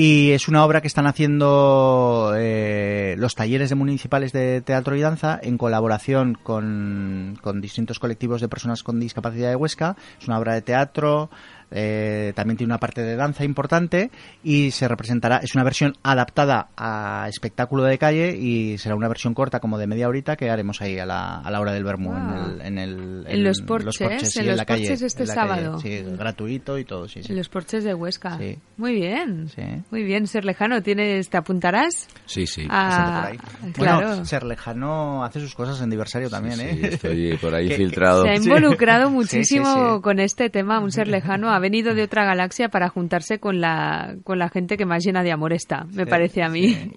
Y 0.01 0.31
es 0.31 0.47
una 0.47 0.63
obra 0.63 0.79
que 0.79 0.87
están 0.87 1.07
haciendo 1.07 2.31
eh, 2.37 3.15
los 3.17 3.35
talleres 3.35 3.67
de 3.67 3.75
municipales 3.75 4.31
de 4.31 4.61
teatro 4.61 4.95
y 4.95 5.01
danza 5.01 5.37
en 5.43 5.57
colaboración 5.57 6.37
con, 6.41 7.37
con 7.41 7.59
distintos 7.59 7.99
colectivos 7.99 8.39
de 8.39 8.47
personas 8.47 8.81
con 8.81 9.01
discapacidad 9.01 9.49
de 9.49 9.57
Huesca. 9.57 9.97
Es 10.21 10.25
una 10.29 10.39
obra 10.39 10.53
de 10.53 10.61
teatro, 10.61 11.29
eh, 11.71 12.34
también 12.36 12.58
tiene 12.58 12.71
una 12.71 12.79
parte 12.79 13.01
de 13.01 13.15
danza 13.15 13.43
importante 13.43 14.10
y 14.43 14.71
se 14.71 14.88
representará, 14.88 15.38
es 15.38 15.55
una 15.55 15.63
versión 15.63 15.95
adaptada 16.03 16.69
a 16.77 17.27
espectáculo 17.29 17.84
de 17.84 17.97
calle 17.97 18.36
y 18.38 18.77
será 18.77 18.95
una 18.95 19.08
versión 19.08 19.34
corta 19.34 19.60
como 19.60 19.77
de 19.77 19.88
media 19.88 20.08
horita 20.08 20.36
que 20.36 20.49
haremos 20.49 20.82
ahí 20.82 20.97
a 20.99 21.05
la, 21.05 21.39
a 21.39 21.51
la 21.51 21.60
hora 21.60 21.73
del 21.73 21.84
Bermú 21.84 22.13
en, 22.62 22.77
el, 22.77 23.25
en, 23.27 23.43
los 23.43 23.62
porches, 23.62 24.38
en, 24.38 24.47
los 24.47 24.65
porches 24.65 25.01
este 25.01 25.25
sábado. 25.25 25.79
sí, 25.79 26.01
gratuito 26.17 26.77
y 26.77 26.86
todo, 26.86 27.08
sí, 27.08 27.21
En 27.27 27.36
los 27.36 27.49
porches 27.49 27.84
de 27.84 27.93
Huesca. 27.93 28.39
Muy 28.77 28.93
bien, 28.93 29.49
muy 29.91 30.03
bien. 30.03 30.27
Ser 30.27 30.45
lejano, 30.45 30.82
¿tienes, 30.82 31.29
¿te 31.29 31.38
apuntarás? 31.38 32.08
Sí, 32.25 32.47
sí. 32.47 32.65
Ah, 32.69 33.32
claro. 33.73 34.23
Ser 34.25 34.43
lejano 34.43 35.23
hace 35.23 35.39
sus 35.39 35.55
cosas 35.55 35.79
en 35.79 35.89
aniversario 35.89 36.29
también, 36.29 36.60
¿eh? 36.62 36.79
estoy 36.84 37.38
por 37.38 37.53
ahí 37.53 37.69
filtrado. 37.75 38.23
Se 38.23 38.29
ha 38.29 38.36
involucrado 38.36 39.10
muchísimo 39.10 40.01
con 40.01 40.19
este 40.19 40.49
tema, 40.49 40.79
un 40.79 40.91
ser 40.99 41.08
lejano 41.08 41.49
ha 41.59 41.61
venido 41.61 41.93
de 41.93 42.03
otra 42.03 42.23
galaxia 42.23 42.69
para 42.69 42.87
juntarse 42.89 43.39
con 43.39 43.59
la, 43.59 44.15
con 44.23 44.39
la 44.39 44.49
gente 44.49 44.77
que 44.77 44.85
más 44.85 45.03
llena 45.03 45.23
de 45.23 45.31
amor 45.33 45.51
está, 45.51 45.85
me 45.93 46.05
parece 46.05 46.41
a 46.41 46.49
mí. 46.49 46.75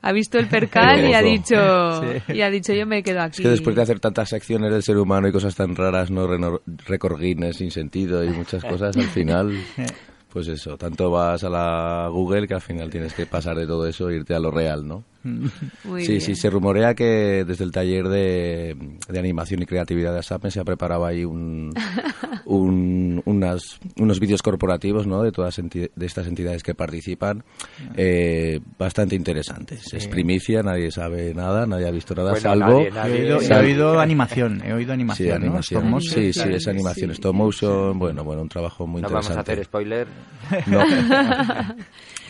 Ha 0.00 0.12
visto 0.12 0.38
el 0.38 0.46
percal 0.48 1.04
y 1.10 1.12
ha 1.12 1.20
dicho 1.20 1.56
y 2.32 2.40
ha 2.40 2.50
dicho 2.50 2.72
yo 2.72 2.86
me 2.86 3.02
quedo 3.02 3.20
aquí. 3.20 3.42
Es 3.42 3.42
que 3.42 3.48
después 3.48 3.74
de 3.74 3.82
hacer 3.82 3.98
tantas 3.98 4.32
acciones 4.32 4.70
del 4.70 4.82
ser 4.82 4.96
humano 4.96 5.28
y 5.28 5.32
cosas 5.32 5.56
tan 5.56 5.74
raras, 5.74 6.10
no 6.10 6.28
recordines 6.86 7.56
sin 7.56 7.70
sentido 7.70 8.24
y 8.24 8.28
muchas 8.28 8.64
cosas, 8.64 8.96
al 8.96 9.08
final 9.08 9.52
pues 10.32 10.46
eso, 10.48 10.76
tanto 10.76 11.10
vas 11.10 11.42
a 11.42 11.48
la 11.48 12.08
Google 12.10 12.46
que 12.46 12.54
al 12.54 12.60
final 12.60 12.90
tienes 12.90 13.12
que 13.12 13.26
pasar 13.26 13.56
de 13.56 13.66
todo 13.66 13.86
eso 13.86 14.08
e 14.08 14.16
irte 14.16 14.34
a 14.34 14.38
lo 14.38 14.50
real, 14.50 14.86
¿no? 14.86 15.04
Muy 15.84 16.02
sí, 16.04 16.08
bien. 16.12 16.20
sí, 16.20 16.34
se 16.34 16.48
rumorea 16.50 16.94
que 16.94 17.44
desde 17.46 17.64
el 17.64 17.72
taller 17.72 18.08
de, 18.08 18.76
de 19.08 19.18
animación 19.18 19.62
y 19.62 19.66
creatividad 19.66 20.12
de 20.12 20.20
ASAPME 20.20 20.50
se 20.50 20.60
ha 20.60 20.64
preparado 20.64 21.04
ahí 21.06 21.24
un, 21.24 21.72
un- 22.46 23.22
unas- 23.24 23.78
unos 23.98 24.20
vídeos 24.20 24.42
corporativos 24.42 25.06
¿no? 25.06 25.22
de 25.22 25.32
todas 25.32 25.58
enti- 25.58 25.90
de 25.94 26.06
estas 26.06 26.26
entidades 26.26 26.62
que 26.62 26.74
participan, 26.74 27.42
eh, 27.96 28.60
bastante 28.78 29.16
interesantes. 29.16 29.92
Es 29.92 30.06
primicia, 30.08 30.62
nadie 30.62 30.90
sabe 30.90 31.34
nada, 31.34 31.66
nadie 31.66 31.88
ha 31.88 31.90
visto 31.90 32.14
nada, 32.14 32.30
Bueno, 32.30 32.42
salvo... 32.50 32.78
nadie, 32.78 32.90
nadie. 32.90 33.14
He 33.28 33.32
oído, 33.34 33.40
he 33.42 33.58
oído 33.64 34.00
animación, 34.00 34.62
he 34.64 34.72
oído 34.72 34.92
animación, 34.92 35.26
Sí, 35.26 35.30
¿no? 35.30 35.36
animación. 35.46 35.80
Stop 35.82 35.90
motion. 35.90 36.14
Sí, 36.14 36.32
sí, 36.32 36.48
es 36.48 36.68
animación, 36.68 37.10
stop 37.12 37.34
motion, 37.34 37.98
bueno, 37.98 38.24
bueno, 38.24 38.42
un 38.42 38.48
trabajo 38.48 38.86
muy 38.86 39.02
No 39.02 39.08
vamos 39.10 39.30
a 39.30 39.40
interesante. 39.40 39.52
hacer 39.52 39.64
spoiler. 39.64 40.06
No. 40.66 40.82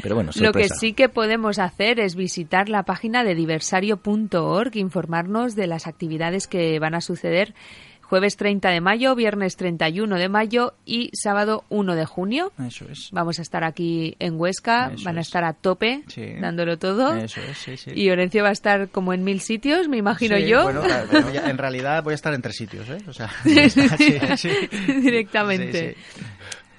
Pero 0.02 0.14
bueno, 0.14 0.30
Lo 0.36 0.52
que 0.52 0.68
sorpresa. 0.68 0.74
sí 0.76 0.92
que 0.92 1.08
podemos 1.08 1.58
hacer 1.58 1.98
es 1.98 2.14
visitar 2.14 2.68
la 2.68 2.84
página 2.88 3.22
de 3.22 3.34
diversario.org, 3.34 4.74
informarnos 4.76 5.54
de 5.54 5.66
las 5.66 5.86
actividades 5.86 6.46
que 6.46 6.78
van 6.78 6.94
a 6.94 7.02
suceder 7.02 7.52
jueves 8.00 8.38
30 8.38 8.70
de 8.70 8.80
mayo, 8.80 9.14
viernes 9.14 9.56
31 9.56 10.16
de 10.16 10.30
mayo 10.30 10.72
y 10.86 11.10
sábado 11.12 11.64
1 11.68 11.94
de 11.96 12.06
junio. 12.06 12.50
Eso 12.66 12.86
es. 12.90 13.10
Vamos 13.12 13.38
a 13.38 13.42
estar 13.42 13.62
aquí 13.64 14.16
en 14.20 14.40
Huesca, 14.40 14.92
Eso 14.94 15.04
van 15.04 15.18
a 15.18 15.20
es. 15.20 15.26
estar 15.26 15.44
a 15.44 15.52
tope, 15.52 16.02
Sí. 16.06 16.24
dándolo 16.40 16.78
todo. 16.78 17.14
Eso 17.16 17.42
es, 17.42 17.58
sí, 17.58 17.76
sí. 17.76 17.90
Y 17.94 18.08
Orencio 18.08 18.42
va 18.42 18.48
a 18.48 18.52
estar 18.52 18.88
como 18.88 19.12
en 19.12 19.22
mil 19.24 19.40
sitios, 19.42 19.86
me 19.88 19.98
imagino 19.98 20.38
yo. 20.38 20.62
Bueno, 20.62 20.80
claro, 20.80 21.06
pero 21.10 21.30
ya- 21.30 21.50
en 21.50 21.58
realidad 21.58 22.02
voy 22.02 22.12
a 22.12 22.14
estar 22.14 22.32
en 22.32 22.40
tres 22.40 22.56
sitios, 22.56 22.88
¿eh? 22.88 22.96
O 23.06 23.12
sea, 23.12 23.28
sí, 23.44 24.18
sí. 24.38 24.50
Directamente. 25.02 25.94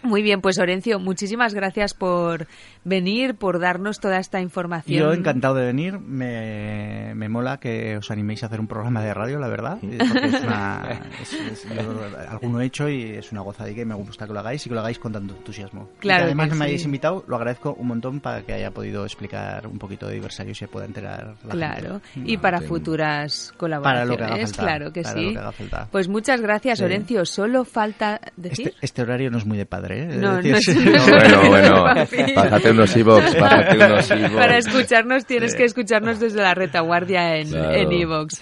Muy 0.02 0.22
bien, 0.22 0.40
pues 0.40 0.58
Orencio, 0.58 0.98
muchísimas 0.98 1.54
gracias 1.54 1.94
por 1.94 2.48
venir, 2.90 3.36
por 3.36 3.60
darnos 3.60 4.00
toda 4.00 4.20
esta 4.20 4.42
información. 4.42 5.00
Yo 5.00 5.14
encantado 5.14 5.56
de 5.56 5.66
venir. 5.68 6.00
Me, 6.00 7.14
me 7.16 7.30
mola 7.30 7.60
que 7.60 7.98
os 7.98 8.12
animéis 8.12 8.44
a 8.44 8.48
hacer 8.48 8.60
un 8.60 8.68
programa 8.68 9.02
de 9.04 9.14
radio, 9.14 9.40
la 9.40 9.48
verdad. 9.48 9.78
Porque 9.80 9.96
es 10.28 10.42
una, 10.44 11.00
es- 11.22 11.34
es- 11.34 11.68
yo 11.70 12.30
alguno 12.30 12.60
he 12.62 12.66
hecho 12.66 12.90
y 12.90 13.04
es 13.04 13.32
una 13.32 13.42
gozadica 13.42 13.82
y 13.82 13.86
me 13.86 13.96
gusta 13.96 14.28
que 14.28 14.34
lo 14.34 14.40
hagáis 14.40 14.66
y 14.66 14.70
que 14.70 14.76
lo 14.76 14.82
hagáis 14.82 15.00
con 15.00 15.14
tanto 15.14 15.36
entusiasmo. 15.36 15.90
Y 16.00 16.08
que 16.08 16.12
además 16.14 16.50
que 16.50 16.56
me 16.56 16.66
hayáis 16.66 16.84
invitado, 16.86 17.24
lo 17.28 17.36
agradezco 17.36 17.74
un 17.74 17.88
montón 17.88 18.20
para 18.20 18.42
que 18.42 18.54
haya 18.54 18.72
podido 18.72 19.06
explicar 19.06 19.68
un 19.68 19.78
poquito 19.80 20.08
de 20.08 20.16
diversario 20.16 20.52
y 20.52 20.56
se 20.56 20.68
pueda 20.68 20.86
enterar 20.86 21.36
la 21.46 21.52
Claro, 21.52 22.02
gente. 22.14 22.32
y 22.32 22.38
para 22.38 22.62
futuras 22.62 23.50
Para 23.52 23.58
colaboraciones, 23.60 24.10
lo 24.10 24.18
que 24.18 24.24
haga 24.24 24.38
falta. 24.48 24.62
claro 24.64 24.92
que 24.94 25.02
para 25.04 25.16
sí. 25.16 25.26
lo 25.26 25.32
que 25.34 25.38
haga 25.40 25.52
falta. 25.52 25.88
Pues 25.92 26.08
muchas 26.08 26.42
gracias, 26.42 26.80
Sí. 26.80 26.84
Orencio. 26.86 27.26
Solo 27.26 27.66
falta 27.66 28.20
decir. 28.36 28.68
Este, 28.70 28.86
este 28.86 29.02
horario 29.04 29.30
no 29.32 29.38
es 29.38 29.46
muy 29.46 29.58
de 29.58 29.66
padre, 29.66 30.04
¿eh? 30.04 30.18
No, 30.18 30.42
Decir- 30.42 30.52
no 30.52 30.58
es- 30.58 30.68
no 31.10 31.18
es- 31.18 31.30
Bueno, 31.30 31.50
bueno, 31.50 31.84
Papi. 31.84 32.34
bájate 32.36 32.74
unos 32.80 32.96
e-box, 32.96 33.40
bájate 33.40 33.78
unos 33.86 34.12
e-box. 34.12 34.34
Para 34.36 34.58
escucharnos 34.58 35.26
tienes 35.26 35.56
que 35.56 35.66
escucharnos 35.66 36.20
desde 36.20 36.42
la 36.42 36.54
retaguardia 36.56 37.36
en 37.38 37.50
Claro. 37.50 37.74
en 37.74 37.92
iVoox. 37.92 38.34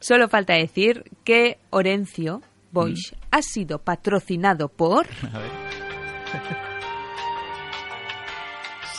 Solo 0.00 0.28
falta 0.28 0.54
decir 0.54 1.04
que 1.24 1.58
Orencio 1.70 2.42
Boix 2.72 3.14
ha 3.30 3.40
sido 3.42 3.78
patrocinado 3.78 4.68
por 4.68 5.06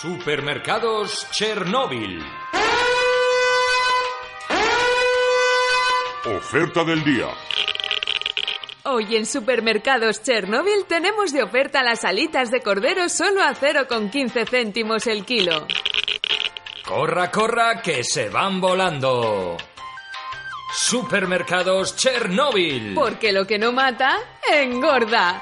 Supermercados 0.02 1.28
Chernóbil. 1.32 2.20
Oferta 6.38 6.84
del 6.84 7.04
día. 7.04 7.28
Hoy 8.88 9.16
en 9.16 9.26
Supermercados 9.26 10.22
Chernóbil 10.22 10.86
tenemos 10.88 11.34
de 11.34 11.42
oferta 11.42 11.82
las 11.82 12.06
alitas 12.06 12.52
de 12.52 12.62
cordero 12.62 13.10
solo 13.10 13.42
a 13.42 13.56
0,15 13.56 14.48
céntimos 14.48 15.08
el 15.08 15.26
kilo. 15.26 15.66
Corra, 16.86 17.32
corra, 17.32 17.82
que 17.82 18.04
se 18.04 18.30
van 18.30 18.62
volando. 18.62 19.58
Supermercados 20.72 21.96
Chernóbil. 21.96 22.94
Porque 22.94 23.32
lo 23.32 23.48
que 23.48 23.58
no 23.58 23.72
mata, 23.72 24.20
engorda. 24.54 25.42